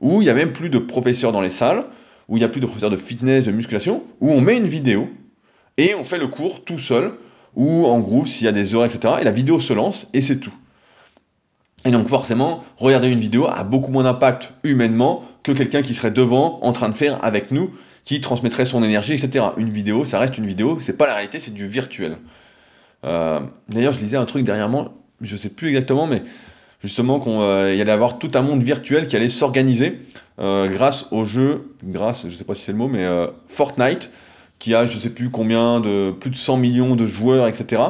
[0.00, 1.84] où il n'y a même plus de professeurs dans les salles,
[2.26, 4.66] où il n'y a plus de professeurs de fitness, de musculation, où on met une
[4.66, 5.10] vidéo
[5.76, 7.12] et on fait le cours tout seul,
[7.54, 9.16] ou en groupe s'il y a des heures, etc.
[9.20, 10.54] Et la vidéo se lance et c'est tout.
[11.84, 16.10] Et donc forcément, regarder une vidéo a beaucoup moins d'impact humainement que quelqu'un qui serait
[16.10, 17.72] devant en train de faire avec nous,
[18.06, 19.48] qui transmettrait son énergie, etc.
[19.58, 22.16] Une vidéo, ça reste une vidéo, c'est pas la réalité, c'est du virtuel.
[23.04, 26.22] Euh, d'ailleurs, je lisais un truc dernièrement, je sais plus exactement, mais
[26.84, 30.00] justement qu'il euh, y allait avoir tout un monde virtuel qui allait s'organiser
[30.38, 34.10] euh, grâce au jeu, grâce, je sais pas si c'est le mot, mais euh, Fortnite,
[34.58, 37.82] qui a je sais plus combien de plus de 100 millions de joueurs, etc.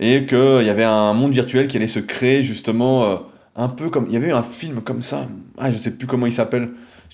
[0.00, 3.22] Et qu'il y avait un monde virtuel qui allait se créer justement
[3.54, 6.06] un peu comme il y avait eu un film comme ça, ah je sais plus
[6.06, 6.68] comment il s'appelle.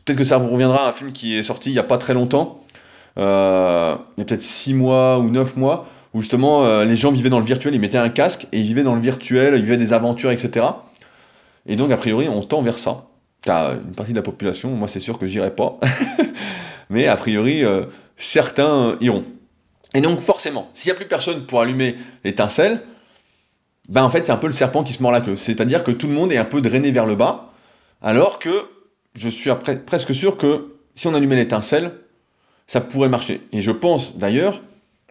[0.05, 2.13] Peut-être que ça vous reviendra, un film qui est sorti il y a pas très
[2.13, 2.61] longtemps,
[3.17, 7.39] il y a peut-être 6 mois ou 9 mois, où justement les gens vivaient dans
[7.39, 9.93] le virtuel, ils mettaient un casque et ils vivaient dans le virtuel, ils vivaient des
[9.93, 10.67] aventures, etc.
[11.67, 13.07] Et donc, a priori, on tend vers ça.
[13.43, 15.81] T'as une partie de la population, moi c'est sûr que j'irai pas,
[16.91, 19.25] mais a priori, euh, certains iront.
[19.95, 22.83] Et donc, forcément, s'il n'y a plus personne pour allumer l'étincelle,
[23.89, 25.35] ben en fait, c'est un peu le serpent qui se mord la queue.
[25.35, 27.51] C'est-à-dire que tout le monde est un peu drainé vers le bas,
[28.01, 28.69] alors que
[29.15, 29.51] je suis
[29.87, 31.93] presque sûr que si on allumait l'étincelle,
[32.69, 33.41] ça pourrait marcher.
[33.51, 34.63] Et je pense d'ailleurs,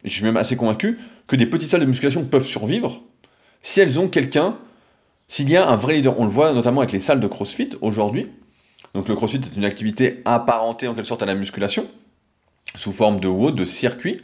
[0.09, 3.01] je suis même assez convaincu, que des petites salles de musculation peuvent survivre
[3.61, 4.57] si elles ont quelqu'un
[5.31, 7.69] s'il y a un vrai leader, on le voit notamment avec les salles de CrossFit
[7.79, 8.27] aujourd'hui.
[8.93, 11.87] Donc le CrossFit est une activité apparentée en quelque sorte à la musculation,
[12.75, 14.19] sous forme de haut, de circuit,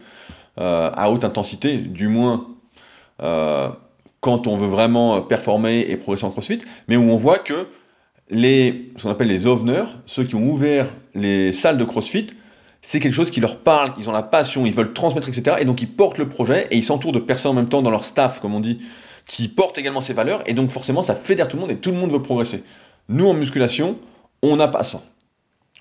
[0.59, 2.47] euh, à haute intensité, du moins
[3.23, 3.69] euh,
[4.19, 6.59] quand on veut vraiment performer et progresser en CrossFit,
[6.89, 7.67] mais où on voit que
[8.29, 12.27] les, ce qu'on appelle les oveners, ceux qui ont ouvert les salles de CrossFit,
[12.89, 15.57] c'est quelque chose qui leur parle, ils ont la passion, ils veulent transmettre, etc.
[15.59, 17.91] Et donc ils portent le projet et ils s'entourent de personnes en même temps dans
[17.91, 18.79] leur staff, comme on dit,
[19.25, 21.91] qui porte également ses valeurs, et donc forcément ça fédère tout le monde et tout
[21.91, 22.63] le monde veut progresser.
[23.09, 23.97] Nous en musculation,
[24.41, 25.03] on n'a pas ça.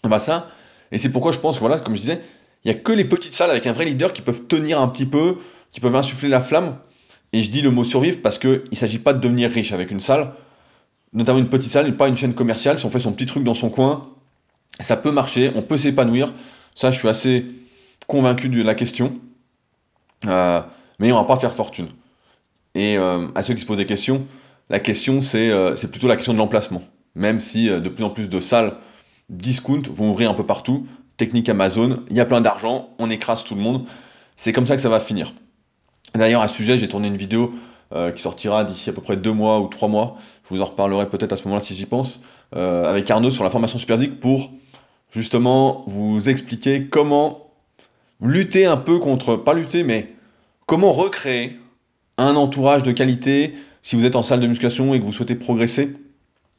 [0.03, 0.49] On pas ça,
[0.91, 2.21] et c'est pourquoi je pense que voilà, comme je disais,
[2.65, 4.89] il n'y a que les petites salles avec un vrai leader qui peuvent tenir un
[4.89, 5.37] petit peu,
[5.71, 6.77] qui peuvent insuffler la flamme.
[7.33, 9.93] Et je dis le mot survivre parce qu'il ne s'agit pas de devenir riche avec
[9.93, 10.33] une salle,
[11.13, 12.79] notamment une petite salle, pas une chaîne commerciale.
[12.79, 14.09] Si on fait son petit truc dans son coin,
[14.81, 16.33] ça peut marcher, on peut s'épanouir.
[16.77, 17.47] Ça, je suis assez
[18.07, 19.19] convaincu de la question.
[20.27, 20.61] Euh,
[21.01, 21.89] mais on va pas faire fortune.
[22.75, 24.25] Et euh, à ceux qui se posent des questions,
[24.71, 26.83] la question euh, c'est plutôt la question de l'emplacement.
[27.15, 28.77] Même si euh, de plus en plus de salles
[29.31, 30.87] discount vont ouvrir un peu partout,
[31.17, 33.87] technique Amazon, il y a plein d'argent, on écrase tout le monde.
[34.37, 35.33] c'est comme ça que ça va finir.
[36.15, 37.53] D'ailleurs, à ce sujet, j'ai tourné une vidéo
[37.95, 40.17] euh, qui sortira d'ici à peu près deux mois ou trois mois.
[40.45, 42.21] Je vous en reparlerai peut-être à ce moment-là si j'y pense,
[42.55, 44.51] euh, avec Arnaud sur la formation Superzik pour
[45.17, 47.51] justement vous expliquer comment
[48.21, 50.13] lutter un peu contre, pas lutter, mais
[50.67, 51.59] comment recréer
[52.19, 55.35] un entourage de qualité si vous êtes en salle de musculation et que vous souhaitez
[55.35, 55.95] progresser.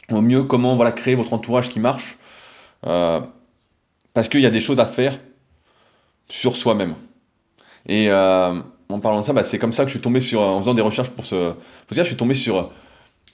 [0.09, 2.17] Au mieux, comment voilà, créer votre entourage qui marche.
[2.85, 3.19] Euh,
[4.13, 5.19] parce qu'il y a des choses à faire
[6.27, 6.95] sur soi-même.
[7.85, 8.55] Et euh,
[8.89, 10.73] en parlant de ça, bah, c'est comme ça que je suis tombé sur, en faisant
[10.73, 11.53] des recherches pour ce
[11.91, 12.71] je suis tombé sur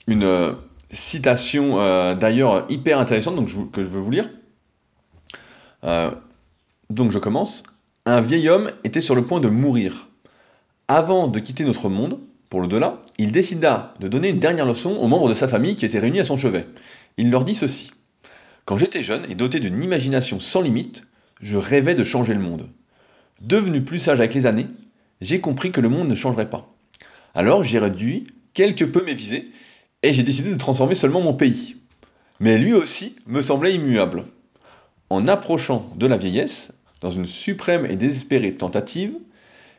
[0.06, 0.52] une euh,
[0.92, 1.72] citation
[2.14, 4.28] d'ailleurs hyper intéressante donc que je veux vous lire.
[6.90, 7.62] Donc je commence.
[8.06, 10.08] Un vieil homme était sur le point de mourir.
[10.88, 12.18] Avant de quitter notre monde,
[12.50, 15.86] pour l'au-delà, il décida de donner une dernière leçon aux membres de sa famille qui
[15.86, 16.66] étaient réunis à son chevet.
[17.16, 17.92] Il leur dit ceci.
[18.64, 21.04] Quand j'étais jeune et doté d'une imagination sans limite,
[21.40, 22.68] je rêvais de changer le monde.
[23.40, 24.68] Devenu plus sage avec les années,
[25.20, 26.74] j'ai compris que le monde ne changerait pas.
[27.34, 29.46] Alors j'ai réduit quelque peu mes visées
[30.02, 31.76] et j'ai décidé de transformer seulement mon pays.
[32.40, 34.24] Mais lui aussi me semblait immuable.
[35.10, 39.14] En approchant de la vieillesse, dans une suprême et désespérée tentative,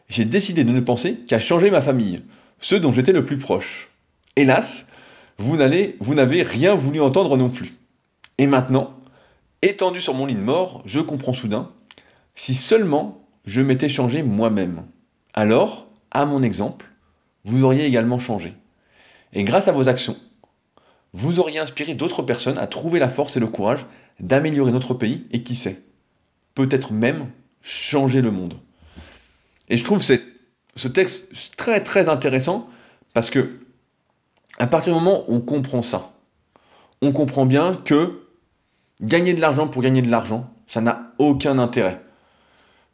[0.07, 2.19] j'ai décidé de ne penser qu'à changer ma famille,
[2.59, 3.89] ceux dont j'étais le plus proche.
[4.35, 4.85] Hélas,
[5.37, 7.73] vous n'avez rien voulu entendre non plus.
[8.37, 8.93] Et maintenant,
[9.61, 11.71] étendu sur mon lit de mort, je comprends soudain,
[12.35, 14.83] si seulement je m'étais changé moi-même,
[15.33, 16.85] alors, à mon exemple,
[17.43, 18.53] vous auriez également changé.
[19.33, 20.15] Et grâce à vos actions,
[21.13, 23.85] vous auriez inspiré d'autres personnes à trouver la force et le courage
[24.19, 25.81] d'améliorer notre pays et qui sait,
[26.53, 27.29] peut-être même
[27.61, 28.55] changer le monde.
[29.69, 32.69] Et je trouve ce texte très très intéressant
[33.13, 33.59] parce que
[34.57, 36.13] à partir du moment où on comprend ça,
[37.01, 38.21] on comprend bien que
[39.01, 42.01] gagner de l'argent pour gagner de l'argent, ça n'a aucun intérêt.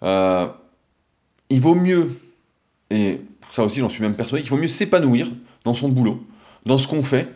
[0.03, 0.47] Euh,
[1.49, 2.09] il vaut mieux,
[2.89, 5.27] et ça aussi j'en suis même persuadé, qu'il vaut mieux s'épanouir
[5.63, 6.25] dans son boulot,
[6.65, 7.27] dans ce qu'on fait,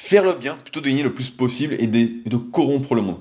[0.00, 3.18] faire le bien plutôt de gagner le plus possible et de corrompre le monde.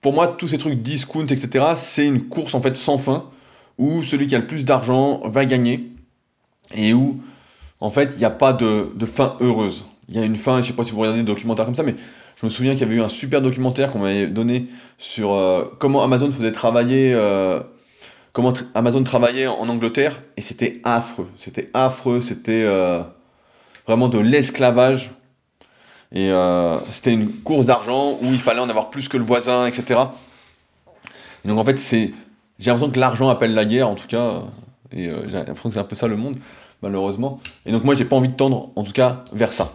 [0.00, 3.28] Pour moi, tous ces trucs discount, etc., c'est une course en fait sans fin
[3.76, 5.90] où celui qui a le plus d'argent va gagner
[6.74, 7.20] et où
[7.80, 9.84] en fait il n'y a pas de, fin heureuse.
[10.08, 11.74] Il y a une fin, je ne sais pas si vous regardez des documentaires comme
[11.74, 11.94] ça, mais
[12.36, 15.66] je me souviens qu'il y avait eu un super documentaire qu'on m'avait donné sur euh,
[15.78, 17.60] comment Amazon faisait travailler, euh,
[18.32, 21.28] comment Amazon travaillait en Angleterre, et c'était affreux.
[21.36, 23.02] C'était affreux, c'était euh,
[23.86, 25.12] vraiment de l'esclavage.
[26.12, 26.30] Et
[26.92, 30.00] c'était une course d'argent où il fallait en avoir plus que le voisin, etc.
[31.44, 32.12] donc en fait, c'est
[32.58, 34.42] j'ai l'impression que l'argent appelle la guerre, en tout cas,
[34.92, 36.36] et euh, j'ai l'impression que c'est un peu ça le monde,
[36.82, 37.40] malheureusement.
[37.66, 39.72] Et donc moi, j'ai pas envie de tendre, en tout cas, vers ça.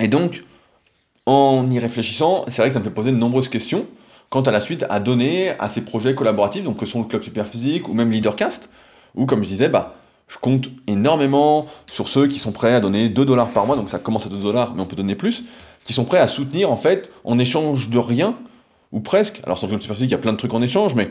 [0.00, 0.44] Et donc,
[1.26, 3.86] en y réfléchissant, c'est vrai que ça me fait poser de nombreuses questions
[4.30, 7.22] quant à la suite à donner à ces projets collaboratifs, donc que sont le Club
[7.22, 8.70] Superphysique ou même Leadercast,
[9.14, 9.94] où, comme je disais, bah,
[10.34, 13.88] je compte énormément sur ceux qui sont prêts à donner 2 dollars par mois, donc
[13.88, 15.44] ça commence à 2 dollars, mais on peut donner plus,
[15.84, 18.36] qui sont prêts à soutenir, en fait, en échange de rien,
[18.90, 19.40] ou presque.
[19.44, 21.10] Alors le Club Superphysique, il y a plein de trucs en échange, mais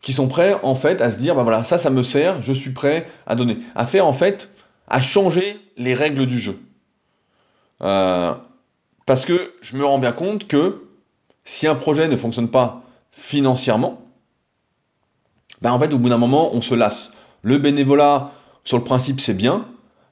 [0.00, 2.54] qui sont prêts en fait à se dire, bah voilà, ça, ça me sert, je
[2.54, 4.50] suis prêt à donner, à faire en fait,
[4.88, 6.58] à changer les règles du jeu.
[7.82, 8.34] Euh,
[9.04, 10.84] parce que je me rends bien compte que
[11.44, 14.00] si un projet ne fonctionne pas financièrement,
[15.60, 17.12] bah en fait, au bout d'un moment, on se lasse.
[17.42, 18.32] Le bénévolat,
[18.68, 19.64] sur le principe, c'est bien,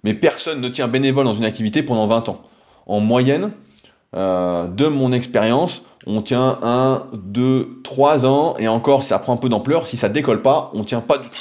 [0.03, 2.41] mais personne ne tient bénévole dans une activité pendant 20 ans.
[2.87, 3.51] En moyenne,
[4.17, 9.37] euh, de mon expérience, on tient un, deux, trois ans, et encore, ça prend un
[9.37, 9.87] peu d'ampleur.
[9.87, 11.37] Si ça décolle pas, on tient pas du tout.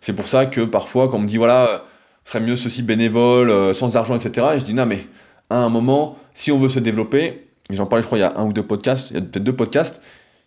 [0.00, 1.84] C'est pour ça que parfois, quand on me dit, voilà,
[2.24, 5.06] ce serait mieux ceci bénévole, euh, sans argent, etc., et je dis, non, mais
[5.50, 8.32] à un moment, si on veut se développer, j'en parlais, je crois, il y a
[8.38, 10.00] un ou deux podcasts, il y a peut-être deux podcasts,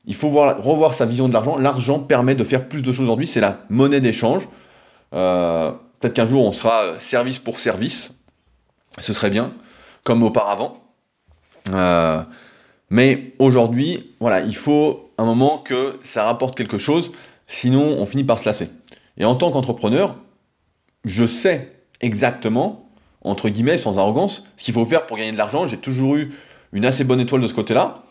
[0.08, 1.60] il faut voir, revoir sa vision de l'argent.
[1.60, 4.48] L'argent permet de faire plus de choses aujourd'hui, c'est la monnaie d'échange.
[5.14, 8.14] Euh, peut-être qu'un jour, on sera euh, service pour service,
[8.98, 9.54] ce serait bien,
[10.04, 10.84] comme auparavant.
[11.74, 12.22] Euh,
[12.90, 17.12] mais aujourd'hui, voilà, il faut un moment que ça rapporte quelque chose,
[17.48, 18.68] sinon on finit par se lasser.
[19.18, 20.16] Et en tant qu'entrepreneur,
[21.06, 22.90] je sais exactement,
[23.22, 25.68] entre guillemets, sans arrogance, ce qu'il faut faire pour gagner de l'argent.
[25.68, 26.32] J'ai toujours eu
[26.74, 28.04] une assez bonne étoile de ce côté-là.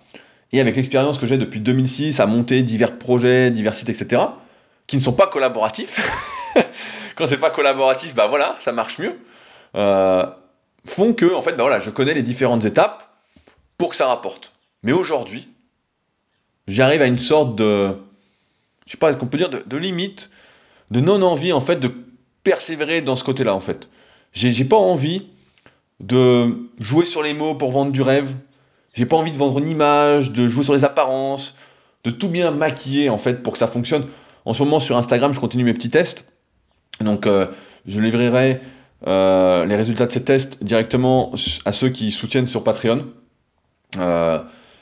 [0.52, 4.22] Et avec l'expérience que j'ai depuis 2006 à monter divers projets, divers sites, etc.,
[4.86, 6.00] qui ne sont pas collaboratifs,
[7.16, 9.18] quand c'est pas collaboratif, bah voilà, ça marche mieux,
[9.76, 10.26] euh,
[10.86, 13.08] font que, en fait, bah voilà, je connais les différentes étapes
[13.78, 14.52] pour que ça rapporte.
[14.82, 15.48] Mais aujourd'hui,
[16.68, 17.88] j'arrive à une sorte de,
[18.86, 20.30] je sais pas ce qu'on peut dire, de, limite,
[20.90, 21.92] de non-envie en fait de
[22.42, 23.88] persévérer dans ce côté-là en fait.
[24.32, 25.28] J'ai pas envie
[26.00, 28.34] de jouer sur les mots pour vendre du rêve.
[28.92, 31.56] J'ai pas envie de vendre une image, de jouer sur les apparences,
[32.04, 34.06] de tout bien maquiller en fait pour que ça fonctionne.
[34.44, 36.26] En ce moment, sur Instagram, je continue mes petits tests.
[37.00, 37.46] Donc, euh,
[37.86, 38.60] je livrerai
[39.06, 41.32] euh, les résultats de ces tests directement
[41.64, 43.06] à ceux qui soutiennent sur Patreon.
[43.98, 44.40] Euh,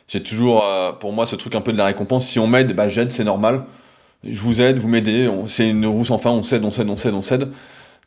[0.09, 0.65] j'ai toujours,
[1.01, 2.27] pour moi, ce truc un peu de la récompense.
[2.27, 3.65] Si on m'aide, bah, j'aide, c'est normal.
[4.25, 5.31] Je vous aide, vous m'aidez.
[5.47, 7.49] C'est une roue sans fin, on s'aide, on s'aide, on s'aide, on s'aide.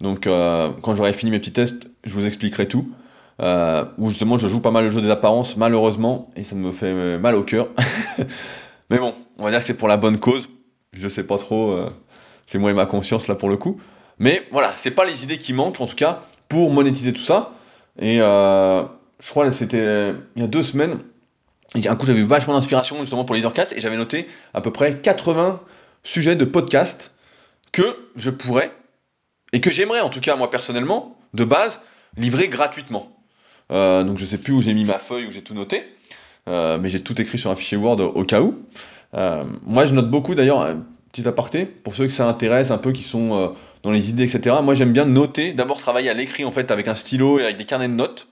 [0.02, 2.91] Donc, quand j'aurai fini mes petits tests, je vous expliquerai tout.
[3.39, 7.18] Où justement je joue pas mal le jeu des apparences, malheureusement, et ça me fait
[7.18, 7.70] mal au cœur.
[8.91, 10.50] Mais bon, on va dire que c'est pour la bonne cause.
[10.94, 11.86] Je sais pas trop,
[12.46, 13.80] c'est moi et ma conscience là pour le coup.
[14.19, 17.51] Mais voilà, c'est pas les idées qui manquent en tout cas pour monétiser tout ça.
[17.99, 18.84] Et euh,
[19.19, 20.99] je crois que c'était il y a deux semaines.
[21.75, 24.99] Un coup, j'avais eu vachement d'inspiration justement pour Leadercast et j'avais noté à peu près
[24.99, 25.60] 80
[26.04, 27.12] sujets de podcast
[27.71, 28.71] que je pourrais
[29.51, 31.82] et que j'aimerais en tout cas moi personnellement de base
[32.15, 33.12] livrer gratuitement.
[33.71, 35.84] Euh, donc je sais plus où j'ai mis ma feuille, où j'ai tout noté,
[36.47, 38.63] euh, mais j'ai tout écrit sur un fichier Word au, cas où.
[39.13, 40.65] Moi je note beaucoup d'ailleurs,
[41.12, 43.54] petit aparté, pour ceux que ça intéresse un peu, qui sont
[43.86, 44.58] dans les idées, etc.
[44.62, 47.56] Moi j'aime bien noter, d'abord travailler à l'écrit en fait avec un stylo et avec
[47.56, 48.28] des carnets de notes,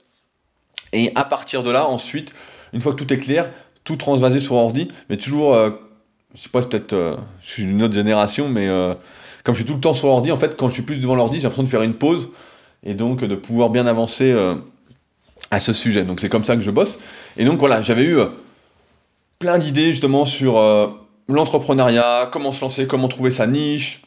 [0.91, 2.33] et à partir de là ensuite,
[2.73, 3.49] une fois que tout est clair,
[3.85, 8.49] tout transvaser sur ordi, mais toujours, je sais pas, peut-être, je suis d'une autre génération,
[8.49, 8.67] mais
[9.43, 11.15] comme je suis tout le temps sur l'ordi, en fait, quand je suis plus devant
[11.15, 12.29] l'ordi, j'ai l'impression de faire une pause
[12.83, 14.33] et donc de pouvoir bien avancer
[15.53, 16.03] à ce sujet.
[16.03, 16.99] Donc c'est comme ça que je bosse.
[17.37, 18.27] Et donc voilà, j'avais eu euh,
[19.39, 20.87] plein d'idées justement sur euh,
[21.27, 24.01] l'entrepreneuriat, comment se lancer, comment trouver sa niche,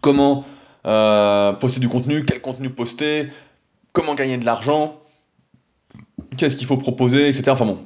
[0.00, 0.44] comment
[0.88, 3.28] euh, poster du contenu, quel contenu poster,
[3.92, 4.98] comment gagner de l'argent,
[6.36, 7.50] qu'est-ce qu'il faut proposer, etc.
[7.50, 7.78] Enfin bon,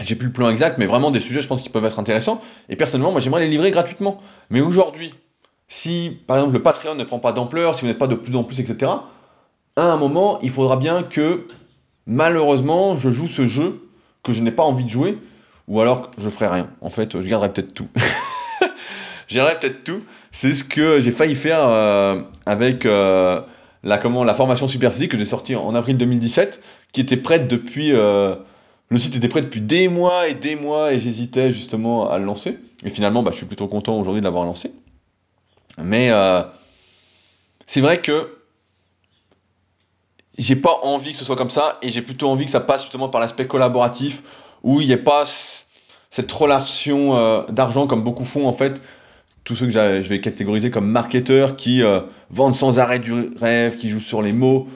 [0.00, 2.40] j'ai plus le plan exact, mais vraiment des sujets, je pense, qui peuvent être intéressants.
[2.68, 4.18] Et personnellement, moi, j'aimerais les livrer gratuitement.
[4.50, 5.14] Mais aujourd'hui,
[5.68, 8.36] si, par exemple, le Patreon ne prend pas d'ampleur, si vous n'êtes pas de plus
[8.36, 8.92] en plus, etc.,
[9.76, 11.46] à un moment, il faudra bien que
[12.06, 13.88] malheureusement, je joue ce jeu
[14.22, 15.18] que je n'ai pas envie de jouer,
[15.68, 16.70] ou alors je ferai rien.
[16.80, 17.88] En fait, je garderai peut-être tout.
[19.28, 20.02] je garderai peut-être tout.
[20.34, 23.42] C'est ce que j'ai failli faire euh, avec euh,
[23.84, 26.60] la, comment, la formation Superphysique que j'ai sortie en avril 2017,
[26.92, 27.92] qui était prête depuis.
[27.92, 28.34] Euh,
[28.88, 32.24] le site était prêt depuis des mois et des mois et j'hésitais justement à le
[32.24, 32.58] lancer.
[32.84, 34.72] Et finalement, bah, je suis plutôt content aujourd'hui de l'avoir lancé.
[35.78, 36.10] Mais
[37.66, 38.36] c'est vrai que
[40.36, 42.82] j'ai pas envie que ce soit comme ça et j'ai plutôt envie que ça passe
[42.82, 44.22] justement par l'aspect collaboratif
[44.62, 45.24] où il n'y ait pas
[46.10, 48.82] cette relation d'argent comme beaucoup font en fait
[49.44, 52.00] tous ceux que je vais catégoriser comme marketeurs qui euh,
[52.30, 54.68] vendent sans arrêt du rêve, qui jouent sur les mots,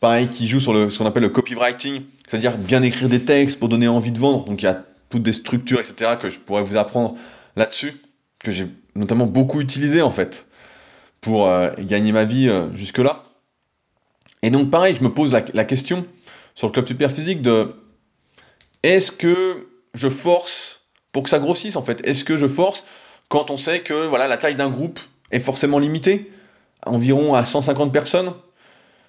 [0.00, 3.58] pareil, qui jouent sur le, ce qu'on appelle le copywriting, c'est-à-dire bien écrire des textes
[3.58, 4.44] pour donner envie de vendre.
[4.44, 7.16] Donc il y a toutes des structures, etc., que je pourrais vous apprendre
[7.56, 7.94] là-dessus,
[8.42, 10.46] que j'ai notamment beaucoup utilisé en fait
[11.20, 13.24] pour euh, gagner ma vie jusque-là.
[14.42, 16.04] Et donc pareil, je me pose la, question
[16.54, 17.74] sur le club super physique de
[18.82, 20.82] est-ce que je force
[21.12, 22.00] pour que ça grossisse en fait?
[22.04, 22.84] Est-ce que je force
[23.32, 26.30] quand on sait que voilà la taille d'un groupe est forcément limitée,
[26.84, 28.34] environ à 150 personnes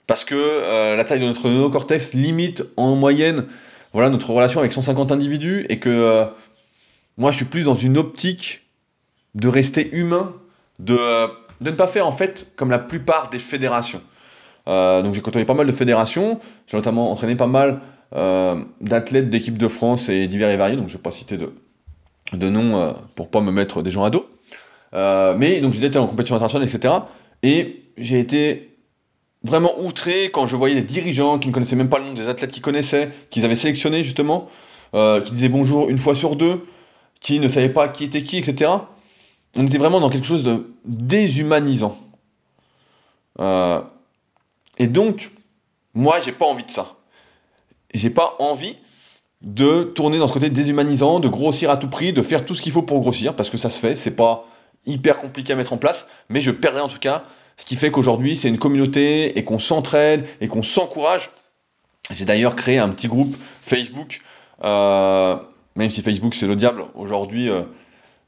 [0.08, 3.48] parce que euh, la taille de notre néocortex limite en moyenne
[3.92, 6.24] voilà notre relation avec 150 individus et que euh,
[7.18, 8.62] moi je suis plus dans une optique
[9.36, 10.34] de rester humain,
[10.80, 11.28] de, euh,
[11.60, 14.02] de ne pas faire en fait comme la plupart des fédérations.
[14.66, 17.82] Donc j'ai côtoyé pas mal de fédérations, j'ai notamment entraîné pas mal
[18.80, 21.52] d'athlètes d'équipe de France et divers et variés, donc je vais pas citer de,
[22.38, 24.28] de noms euh, pour pas me mettre des gens à dos.
[24.94, 26.94] mais donc été en compétition internationale, etc.
[27.44, 28.78] Et j'ai été
[29.44, 32.30] vraiment outré quand je voyais des dirigeants qui ne connaissaient même pas le nom des
[32.30, 34.48] athlètes qu'ils connaissaient, qu'ils avaient sélectionnés justement,
[34.94, 36.66] qui disaient bonjour une fois sur deux,
[37.20, 38.72] qui ne savaient pas qui était qui, etc.
[39.58, 41.98] On était vraiment dans quelque chose de déshumanisant.
[43.40, 43.82] Euh,
[44.78, 45.32] et donc,
[45.94, 46.96] moi, j'ai pas envie de ça.
[47.94, 48.78] J'ai pas envie
[49.44, 52.62] de tourner dans ce côté déshumanisant, de grossir à tout prix, de faire tout ce
[52.62, 54.46] qu'il faut pour grossir, parce que ça se fait, c'est pas
[54.86, 57.24] hyper compliqué à mettre en place, mais je perdrai en tout cas
[57.58, 61.30] ce qui fait qu'aujourd'hui c'est une communauté et qu'on s'entraide et qu'on s'encourage.
[62.12, 64.22] J'ai d'ailleurs créé un petit groupe Facebook,
[64.64, 65.36] euh,
[65.76, 67.64] même si Facebook c'est le diable, aujourd'hui euh,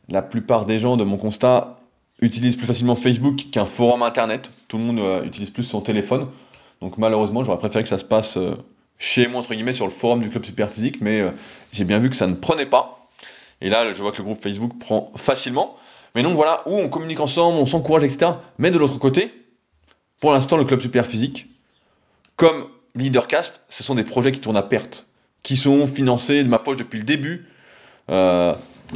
[0.10, 1.80] la plupart des gens de mon constat
[2.21, 4.51] utilise plus facilement Facebook qu'un forum internet.
[4.68, 6.28] Tout le monde euh, utilise plus son téléphone.
[6.82, 8.38] Donc malheureusement, j'aurais préféré que ça se passe
[8.97, 11.31] chez moi, entre guillemets, sur le forum du club Superphysique, mais euh,
[11.71, 13.09] j'ai bien vu que ça ne prenait pas.
[13.61, 15.75] Et là, je vois que le groupe Facebook prend facilement.
[16.13, 18.31] Mais donc voilà, où on communique ensemble, on s'encourage, etc.
[18.57, 19.33] Mais de l'autre côté,
[20.19, 21.47] pour l'instant, le club Superphysique,
[22.35, 25.07] comme Leadercast, ce sont des projets qui tournent à perte,
[25.43, 27.47] qui sont financés de ma poche depuis le début.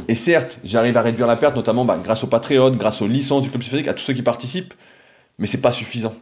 [0.08, 3.42] Et certes, j'arrive à réduire la perte, notamment bah, grâce au Patreon, grâce aux licences
[3.42, 4.74] du club physique, à tous ceux qui participent,
[5.38, 6.14] mais c'est pas suffisant.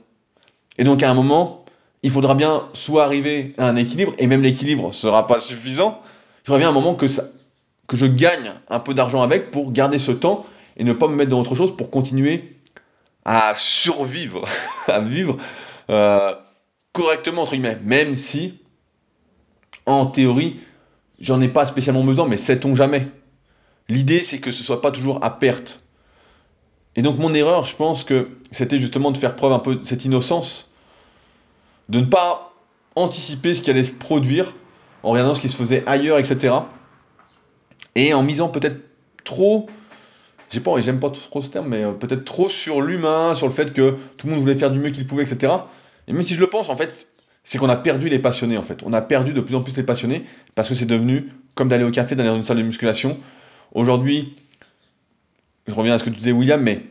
[0.79, 1.58] Et donc à un moment,
[2.03, 6.01] il faudra bien soit arriver à un équilibre, et même l'équilibre sera pas suffisant.
[6.43, 7.25] Il faudra bien un moment que, ça,
[7.87, 10.47] que je gagne un peu d'argent avec pour garder ce temps
[10.77, 12.57] et ne pas me mettre dans autre chose pour continuer
[13.25, 14.47] à survivre,
[14.87, 15.37] à vivre
[15.91, 16.35] euh,
[16.93, 18.59] correctement, entre guillemets, même si,
[19.87, 20.61] en théorie,
[21.21, 23.07] j'en ai pas spécialement besoin, mais sait-on jamais
[23.89, 25.81] L'idée, c'est que ce soit pas toujours à perte.
[26.95, 29.85] Et donc mon erreur, je pense que c'était justement de faire preuve un peu de
[29.85, 30.68] cette innocence,
[31.89, 32.53] de ne pas
[32.97, 34.55] anticiper ce qui allait se produire
[35.03, 36.55] en regardant ce qui se faisait ailleurs, etc.
[37.95, 38.81] Et en misant peut-être
[39.25, 39.67] trop,
[40.51, 43.53] j'ai pas, j'aime pas trop ce terme, mais euh, peut-être trop sur l'humain, sur le
[43.53, 45.53] fait que tout le monde voulait faire du mieux qu'il pouvait, etc.
[46.07, 47.09] Et même si je le pense, en fait,
[47.45, 48.83] c'est qu'on a perdu les passionnés, en fait.
[48.85, 50.25] On a perdu de plus en plus les passionnés
[50.55, 53.19] parce que c'est devenu comme d'aller au café, d'aller dans une salle de musculation.
[53.73, 54.37] Aujourd'hui,
[55.67, 56.83] je reviens à ce que tu disais, William, mais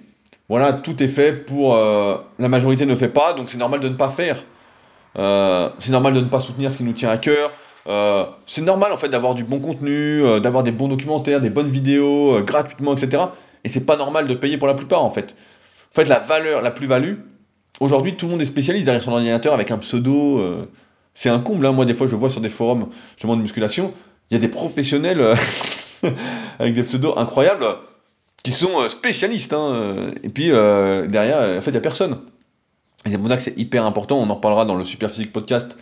[0.49, 1.75] voilà, tout est fait pour.
[1.75, 4.43] Euh, la majorité ne fait pas, donc c'est normal de ne pas faire.
[5.17, 7.51] Euh, c'est normal de ne pas soutenir ce qui nous tient à cœur.
[7.87, 11.69] Euh, c'est normal en fait d'avoir du bon contenu, d'avoir des bons documentaires, des bonnes
[11.69, 13.23] vidéos gratuitement, etc.
[13.63, 15.35] Et c'est pas normal de payer pour la plupart en fait.
[15.91, 17.15] En fait, la valeur, la plus-value,
[17.79, 20.67] aujourd'hui tout le monde est spécialiste derrière son ordinateur avec un pseudo.
[21.13, 21.65] c'est un comble.
[21.65, 21.71] Hein.
[21.71, 23.93] Moi, des fois, je vois sur des forums justement de musculation,
[24.29, 25.21] il y a des professionnels
[26.59, 27.65] avec des pseudos incroyables
[28.47, 29.51] qui sont euh, spécialistes.
[29.51, 32.17] Hein, euh, et puis euh, derrière, en fait, il n'y a personne.
[33.07, 34.17] Et c'est pour ça que c'est hyper important.
[34.17, 35.77] On en reparlera dans le Super Physique Podcast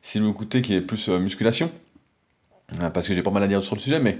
[0.00, 1.70] si vous écoutez, qui est plus musculation.
[2.94, 4.16] Parce que j'ai pas mal à dire sur le sujet, mais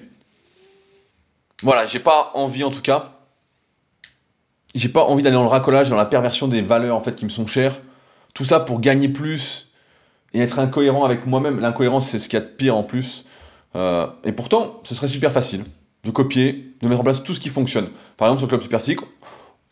[1.62, 3.12] voilà, j'ai pas envie en tout cas.
[4.74, 7.24] J'ai pas envie d'aller dans le racolage, dans la perversion des valeurs en fait qui
[7.24, 7.80] me sont chères.
[8.34, 9.70] Tout ça pour gagner plus
[10.34, 11.60] et être incohérent avec moi-même.
[11.60, 13.24] L'incohérence, c'est ce qu'il y a de pire en plus.
[13.74, 15.64] et pourtant, ce serait super facile
[16.04, 17.88] de copier, de mettre en place tout ce qui fonctionne.
[18.18, 19.00] Par exemple, sur le Club Superphysique,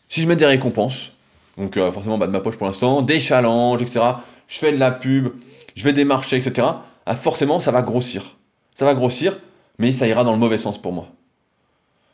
[0.07, 1.11] si je mets des récompenses,
[1.59, 3.99] donc euh, forcément bas de ma poche pour l'instant, des challenges, etc.,
[4.47, 5.33] je fais de la pub,
[5.75, 6.67] je vais démarcher, etc.,
[7.05, 8.37] ah, forcément, ça va grossir.
[8.75, 9.37] Ça va grossir,
[9.77, 11.07] mais ça ira dans le mauvais sens pour moi.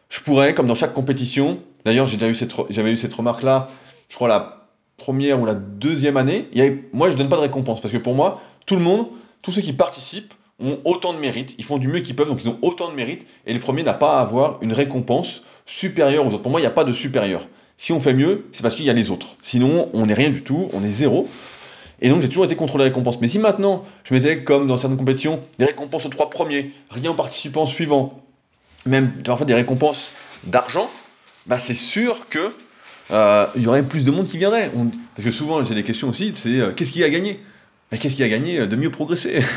[0.10, 3.70] Je pourrais, comme dans chaque compétition, d'ailleurs, j'ai déjà eu cette, j'avais eu cette remarque-là,
[4.10, 4.68] je crois la
[4.98, 6.50] première ou la deuxième année,
[6.94, 9.08] moi, je donne pas de récompense, parce que pour moi, tout le monde,
[9.42, 12.42] tous ceux qui participent, ont autant de mérite, ils font du mieux qu'ils peuvent, donc
[12.42, 16.26] ils ont autant de mérite, et le premier n'a pas à avoir une récompense supérieure
[16.26, 16.44] aux autres.
[16.44, 17.46] Pour moi, il n'y a pas de supérieur.
[17.78, 19.36] Si on fait mieux, c'est parce qu'il y a les autres.
[19.42, 21.30] Sinon, on n'est rien du tout, on est zéro.
[22.02, 23.20] Et donc j'ai toujours été contre les récompenses.
[23.22, 27.12] Mais si maintenant, je mettais, comme dans certaines compétitions, des récompenses aux trois premiers, rien
[27.12, 28.22] aux participants suivants,
[28.86, 30.12] même parfois des récompenses
[30.44, 30.90] d'argent,
[31.48, 32.54] bah c'est sûr que
[33.12, 34.72] euh, y aurait plus de monde qui viendrait.
[35.16, 37.40] Parce que souvent, j'ai des questions aussi, c'est euh, qu'est-ce qui a gagné?
[37.92, 39.42] Mais qu'est-ce qui a gagné de mieux progresser?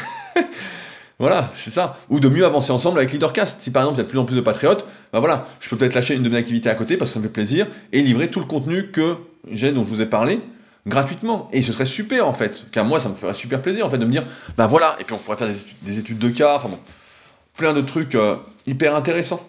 [1.20, 1.96] Voilà, c'est ça.
[2.10, 3.60] Ou de mieux avancer ensemble avec Leadercast.
[3.60, 5.68] Si par exemple il y a de plus en plus de patriotes, ben voilà, je
[5.68, 7.66] peux peut-être lâcher une de mes activités à côté parce que ça me fait plaisir
[7.92, 9.16] et livrer tout le contenu que
[9.50, 10.40] j'ai, dont je vous ai parlé,
[10.86, 11.48] gratuitement.
[11.52, 13.98] Et ce serait super en fait, car moi ça me ferait super plaisir en fait
[13.98, 15.48] de me dire, ben voilà, et puis on pourrait faire
[15.82, 16.78] des études, de cas, enfin bon,
[17.56, 18.36] plein de trucs euh,
[18.66, 19.46] hyper intéressants.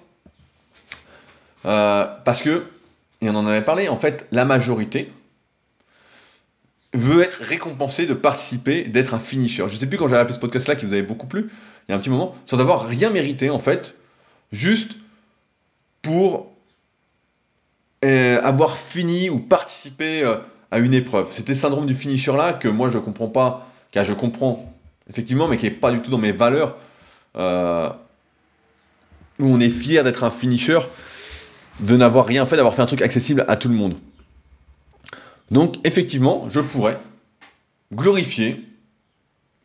[1.66, 2.66] Euh, parce que,
[3.22, 5.12] et on en avait parlé, en fait, la majorité,
[6.93, 9.66] veut être récompensé de participer, d'être un finisher.
[9.68, 11.49] Je sais plus quand j'avais appelé ce podcast-là qui vous avait beaucoup plu,
[11.88, 13.95] il y a un petit moment, sans avoir rien mérité en fait,
[14.51, 14.93] juste
[16.01, 16.51] pour
[18.05, 20.37] euh, avoir fini ou participé euh,
[20.71, 21.27] à une épreuve.
[21.31, 24.73] C'était ce syndrome du finisher là que moi je comprends pas, car je comprends
[25.09, 26.77] effectivement, mais qui est pas du tout dans mes valeurs.
[27.35, 27.89] Euh,
[29.39, 30.79] où on est fier d'être un finisher,
[31.79, 33.95] de n'avoir rien fait, d'avoir fait un truc accessible à tout le monde.
[35.49, 36.99] Donc effectivement, je pourrais
[37.93, 38.65] glorifier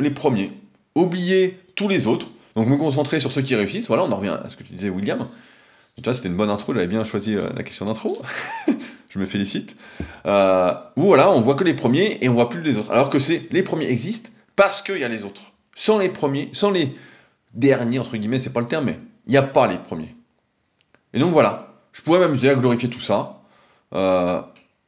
[0.01, 0.53] les premiers,
[0.95, 3.89] oublier tous les autres, donc me concentrer sur ceux qui réussissent.
[3.89, 5.27] Voilà, on en revient à ce que tu disais, William.
[5.97, 8.21] Tu vois, c'était une bonne intro, j'avais bien choisi euh, la question d'intro.
[9.11, 9.77] je me félicite.
[10.27, 12.91] Euh, voilà, on voit que les premiers et on voit plus les autres.
[12.91, 15.53] Alors que c'est les premiers existent parce qu'il y a les autres.
[15.75, 16.97] Sans les premiers, sans les
[17.53, 20.15] derniers, entre guillemets, c'est pas le terme, mais il n'y a pas les premiers.
[21.13, 23.41] Et donc voilà, je pourrais m'amuser à glorifier tout ça.
[23.95, 24.41] Euh,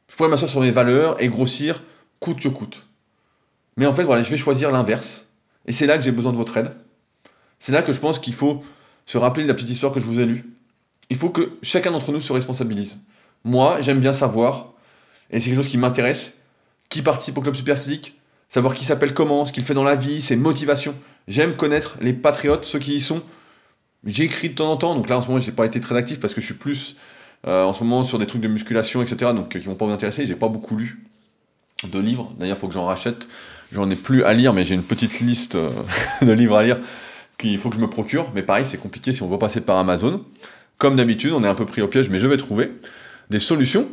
[0.09, 1.83] je pourrais m'asseoir sur mes valeurs et grossir
[2.19, 2.85] coûte que coûte.
[3.77, 5.29] Mais en fait, voilà, je vais choisir l'inverse.
[5.67, 6.73] Et c'est là que j'ai besoin de votre aide.
[7.59, 8.63] C'est là que je pense qu'il faut
[9.05, 10.56] se rappeler de la petite histoire que je vous ai lue.
[11.11, 13.01] Il faut que chacun d'entre nous se responsabilise.
[13.45, 14.73] Moi, j'aime bien savoir,
[15.31, 16.35] et c'est quelque chose qui m'intéresse,
[16.89, 19.97] qui participe au club super physique, savoir qui s'appelle comment, ce qu'il fait dans la
[19.97, 20.95] vie, ses motivations.
[21.29, 23.23] J'aime connaître les patriotes, ceux qui y sont.
[24.05, 25.97] J'écris de temps en temps, donc là en ce moment, je n'ai pas été très
[25.97, 26.97] actif parce que je suis plus
[27.47, 29.33] euh, en ce moment sur des trucs de musculation, etc.
[29.35, 30.27] Donc euh, qui vont pas vous intéresser.
[30.27, 31.05] J'ai pas beaucoup lu
[31.85, 32.33] de livres.
[32.39, 33.27] D'ailleurs, il faut que j'en rachète.
[33.73, 35.71] J'en ai plus à lire, mais j'ai une petite liste euh,
[36.23, 36.79] de livres à lire
[37.39, 38.31] qu'il faut que je me procure.
[38.35, 40.25] Mais pareil, c'est compliqué si on veut passer par Amazon.
[40.79, 42.73] Comme d'habitude, on est un peu pris au piège, mais je vais trouver
[43.31, 43.89] des solutions.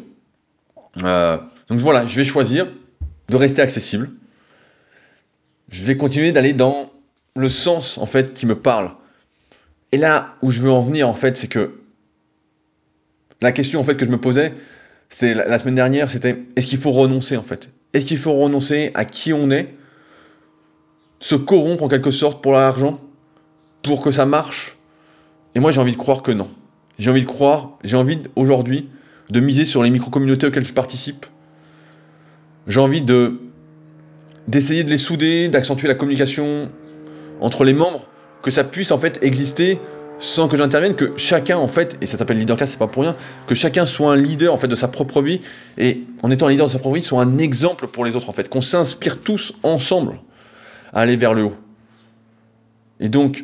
[0.98, 2.68] donc voilà, je vais choisir
[3.30, 4.12] de rester accessible.
[5.70, 6.92] Je vais continuer d'aller dans
[7.36, 8.92] le sens en fait qui me parle.
[9.92, 11.80] Et là où je veux en venir en fait, c'est que
[13.42, 14.54] la question en fait que je me posais,
[15.22, 17.72] la, semaine dernière, c'était est-ce qu'il faut renoncer en fait?
[17.94, 19.76] Est-ce qu'il faut renoncer à qui on est
[21.20, 23.00] Se corrompre en quelque sorte pour l'argent
[23.84, 24.78] Pour que ça marche?
[25.56, 26.50] Et moi j'ai envie de croire que non.
[27.00, 28.90] J'ai envie de croire, j'ai envie aujourd'hui
[29.30, 31.26] de miser sur les micro-communautés auxquelles je participe.
[32.68, 33.40] J'ai envie de
[34.48, 36.70] d'essayer de les souder, d'accentuer la communication
[37.40, 38.08] entre les membres,
[38.42, 39.80] que ça puisse en fait exister
[40.20, 43.16] sans que j'intervienne, que chacun en fait, et ça s'appelle leadercast, c'est pas pour rien,
[43.48, 45.40] que chacun soit un leader en fait de sa propre vie,
[45.78, 48.30] et en étant un leader de sa propre vie, soit un exemple pour les autres
[48.30, 50.20] en fait, qu'on s'inspire tous ensemble
[50.94, 51.56] à aller vers le haut.
[53.00, 53.44] Et donc,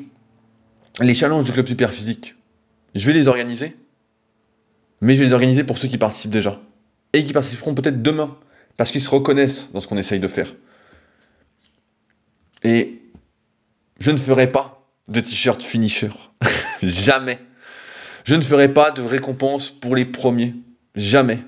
[1.01, 2.35] les challenges du club super physique,
[2.95, 3.75] je vais les organiser,
[5.01, 6.59] mais je vais les organiser pour ceux qui participent déjà,
[7.13, 8.37] et qui participeront peut-être demain,
[8.77, 10.53] parce qu'ils se reconnaissent dans ce qu'on essaye de faire.
[12.63, 13.01] Et
[13.99, 16.09] je ne ferai pas de t-shirt finisher.
[16.83, 17.39] Jamais.
[18.23, 20.55] Je ne ferai pas de récompense pour les premiers.
[20.95, 21.39] Jamais.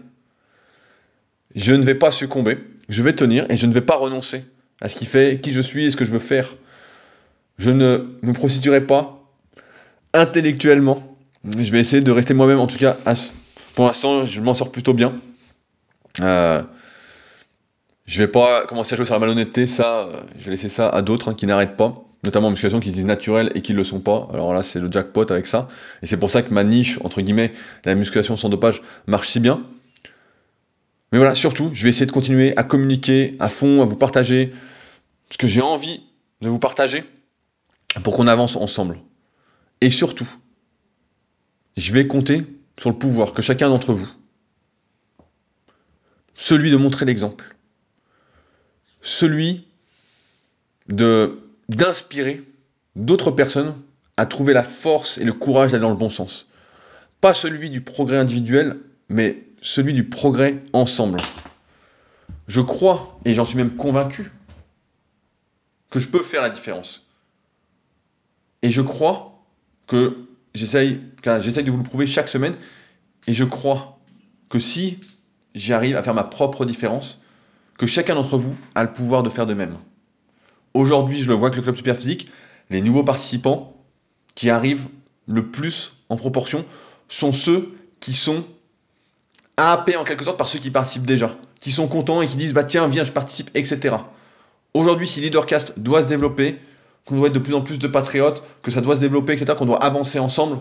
[1.55, 2.57] Je ne vais pas succomber.
[2.89, 4.43] Je vais tenir et je ne vais pas renoncer
[4.81, 6.55] à ce qui fait qui je suis et ce que je veux faire.
[7.57, 9.23] Je ne me prostituerai pas
[10.13, 11.10] intellectuellement.
[11.43, 12.59] Je vais essayer de rester moi-même.
[12.59, 12.97] En tout cas,
[13.75, 15.13] pour l'instant, je m'en sors plutôt bien.
[16.19, 16.61] Euh,
[18.05, 20.89] je vais pas commencer à jouer sur la malhonnêteté, ça, euh, je vais laisser ça
[20.89, 23.71] à d'autres hein, qui n'arrêtent pas, notamment en musculation qui se disent naturelles et qui
[23.71, 24.27] ne le sont pas.
[24.33, 25.69] Alors là, c'est le jackpot avec ça.
[26.03, 27.53] Et c'est pour ça que ma niche, entre guillemets,
[27.85, 29.63] la musculation sans dopage, marche si bien.
[31.11, 34.51] Mais voilà, surtout, je vais essayer de continuer à communiquer à fond, à vous partager
[35.29, 36.01] ce que j'ai envie
[36.41, 37.03] de vous partager
[38.03, 38.99] pour qu'on avance ensemble.
[39.79, 40.27] Et surtout,
[41.77, 42.45] je vais compter
[42.79, 44.09] sur le pouvoir que chacun d'entre vous,
[46.35, 47.55] celui de montrer l'exemple,
[49.01, 49.67] celui
[50.87, 51.37] de
[51.69, 52.43] d'inspirer
[52.95, 53.75] d'autres personnes
[54.17, 56.47] à trouver la force et le courage d'aller dans le bon sens.
[57.21, 61.19] Pas celui du progrès individuel, mais celui du progrès ensemble.
[62.47, 64.31] Je crois, et j'en suis même convaincu,
[65.89, 67.05] que je peux faire la différence.
[68.61, 69.43] Et je crois
[69.87, 70.99] que j'essaye,
[71.41, 72.55] j'essaye de vous le prouver chaque semaine,
[73.27, 73.99] et je crois
[74.49, 74.99] que si
[75.55, 77.19] j'arrive à faire ma propre différence,
[77.77, 79.77] que chacun d'entre vous a le pouvoir de faire de même.
[80.73, 82.29] Aujourd'hui, je le vois que le club super physique,
[82.69, 83.75] les nouveaux participants
[84.35, 84.87] qui arrivent
[85.27, 86.65] le plus en proportion
[87.07, 88.43] sont ceux qui sont
[89.57, 92.53] happés en quelque sorte par ceux qui participent déjà, qui sont contents et qui disent
[92.53, 93.97] bah tiens viens je participe etc.
[94.73, 96.59] Aujourd'hui, si Leadercast doit se développer,
[97.05, 99.53] qu'on doit être de plus en plus de patriotes, que ça doit se développer etc,
[99.57, 100.57] qu'on doit avancer ensemble,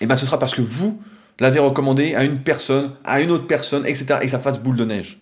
[0.00, 1.02] et eh ben ce sera parce que vous
[1.38, 4.76] l'avez recommandé à une personne, à une autre personne etc et que ça fasse boule
[4.76, 5.20] de neige.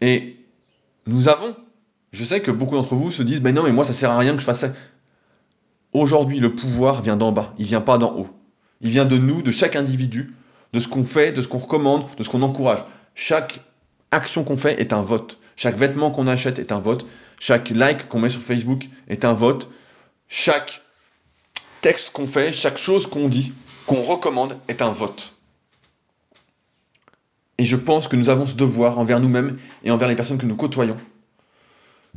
[0.00, 0.36] Et
[1.06, 1.54] nous avons,
[2.12, 4.18] je sais que beaucoup d'entre vous se disent, ben non, mais moi, ça sert à
[4.18, 4.68] rien que je fasse ça.
[5.92, 8.28] Aujourd'hui, le pouvoir vient d'en bas, il vient pas d'en haut.
[8.80, 10.34] Il vient de nous, de chaque individu,
[10.72, 12.84] de ce qu'on fait, de ce qu'on recommande, de ce qu'on encourage.
[13.14, 13.60] Chaque
[14.10, 15.38] action qu'on fait est un vote.
[15.56, 17.06] Chaque vêtement qu'on achète est un vote.
[17.38, 19.70] Chaque like qu'on met sur Facebook est un vote.
[20.28, 20.82] Chaque
[21.80, 23.52] texte qu'on fait, chaque chose qu'on dit,
[23.86, 25.34] qu'on recommande est un vote.
[27.58, 30.46] Et je pense que nous avons ce devoir envers nous-mêmes et envers les personnes que
[30.46, 30.96] nous côtoyons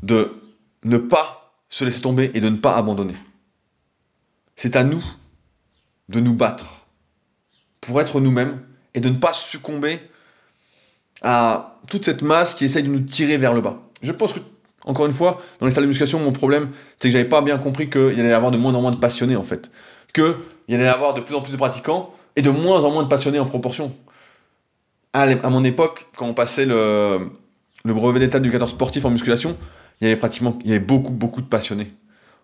[0.02, 0.42] de
[0.84, 3.16] ne pas se laisser tomber et de ne pas abandonner.
[4.56, 5.04] C'est à nous
[6.10, 6.86] de nous battre
[7.82, 8.64] pour être nous-mêmes
[8.94, 10.02] et de ne pas succomber
[11.22, 13.82] à toute cette masse qui essaye de nous tirer vers le bas.
[14.02, 14.40] Je pense que,
[14.88, 16.70] encore une fois, dans les salles de musculation, mon problème,
[17.00, 18.92] c'est que j'avais pas bien compris qu'il y allait y avoir de moins en moins
[18.92, 19.70] de passionnés, en fait.
[20.14, 20.34] Qu'il
[20.70, 23.04] y allait y avoir de plus en plus de pratiquants et de moins en moins
[23.04, 23.94] de passionnés en proportion
[25.14, 27.32] à, mon époque, quand on passait le,
[27.86, 29.58] brevet d'état d'éducateur sportif en musculation,
[30.00, 31.92] il y avait pratiquement, y avait beaucoup, beaucoup de passionnés.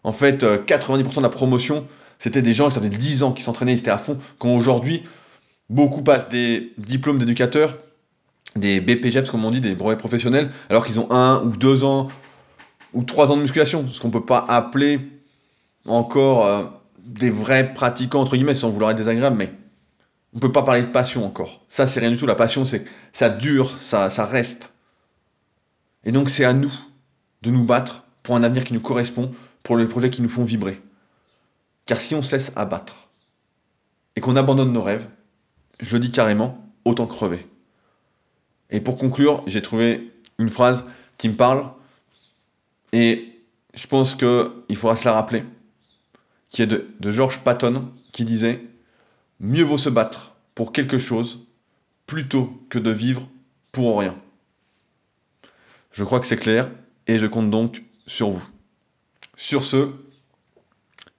[0.03, 1.85] En fait, 90% euh, de la promotion,
[2.19, 4.17] c'était des gens qui avaient 10 ans, qui s'entraînaient, ils étaient à fond.
[4.39, 5.03] Quand aujourd'hui,
[5.69, 7.77] beaucoup passent des diplômes d'éducateurs,
[8.55, 12.07] des BPGEPS, comme on dit, des brevets professionnels, alors qu'ils ont un ou deux ans
[12.93, 14.99] ou trois ans de musculation, ce qu'on peut pas appeler
[15.85, 16.63] encore euh,
[16.99, 19.51] des vrais pratiquants, entre guillemets, sans vouloir être désagréable, mais
[20.33, 21.61] on peut pas parler de passion encore.
[21.67, 22.25] Ça, c'est rien du tout.
[22.25, 24.73] La passion, c'est ça dure, ça, ça reste.
[26.05, 26.73] Et donc, c'est à nous
[27.41, 29.31] de nous battre pour un avenir qui nous correspond,
[29.63, 30.81] pour les projets qui nous font vibrer.
[31.85, 33.09] Car si on se laisse abattre
[34.15, 35.07] et qu'on abandonne nos rêves,
[35.79, 37.45] je le dis carrément, autant crever.
[38.69, 40.85] Et pour conclure, j'ai trouvé une phrase
[41.17, 41.65] qui me parle
[42.93, 43.41] et
[43.73, 45.43] je pense qu'il faudra se la rappeler,
[46.49, 48.61] qui est de, de George Patton, qui disait
[49.41, 51.45] mieux vaut se battre pour quelque chose
[52.05, 53.27] plutôt que de vivre
[53.71, 54.15] pour rien.
[55.91, 56.69] Je crois que c'est clair
[57.07, 58.43] et je compte donc sur vous.
[59.35, 59.89] Sur ce,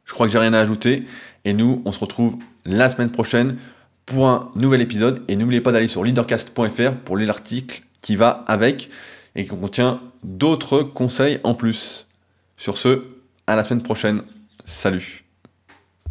[0.04, 1.04] je crois que j'ai rien à ajouter
[1.44, 3.58] et nous, on se retrouve la semaine prochaine
[4.06, 5.22] pour un nouvel épisode.
[5.28, 8.90] Et n'oubliez pas d'aller sur leadercast.fr pour lire l'article qui va avec
[9.34, 12.06] et qui contient d'autres conseils en plus.
[12.56, 13.04] Sur ce,
[13.46, 14.22] à la semaine prochaine.
[14.64, 15.23] Salut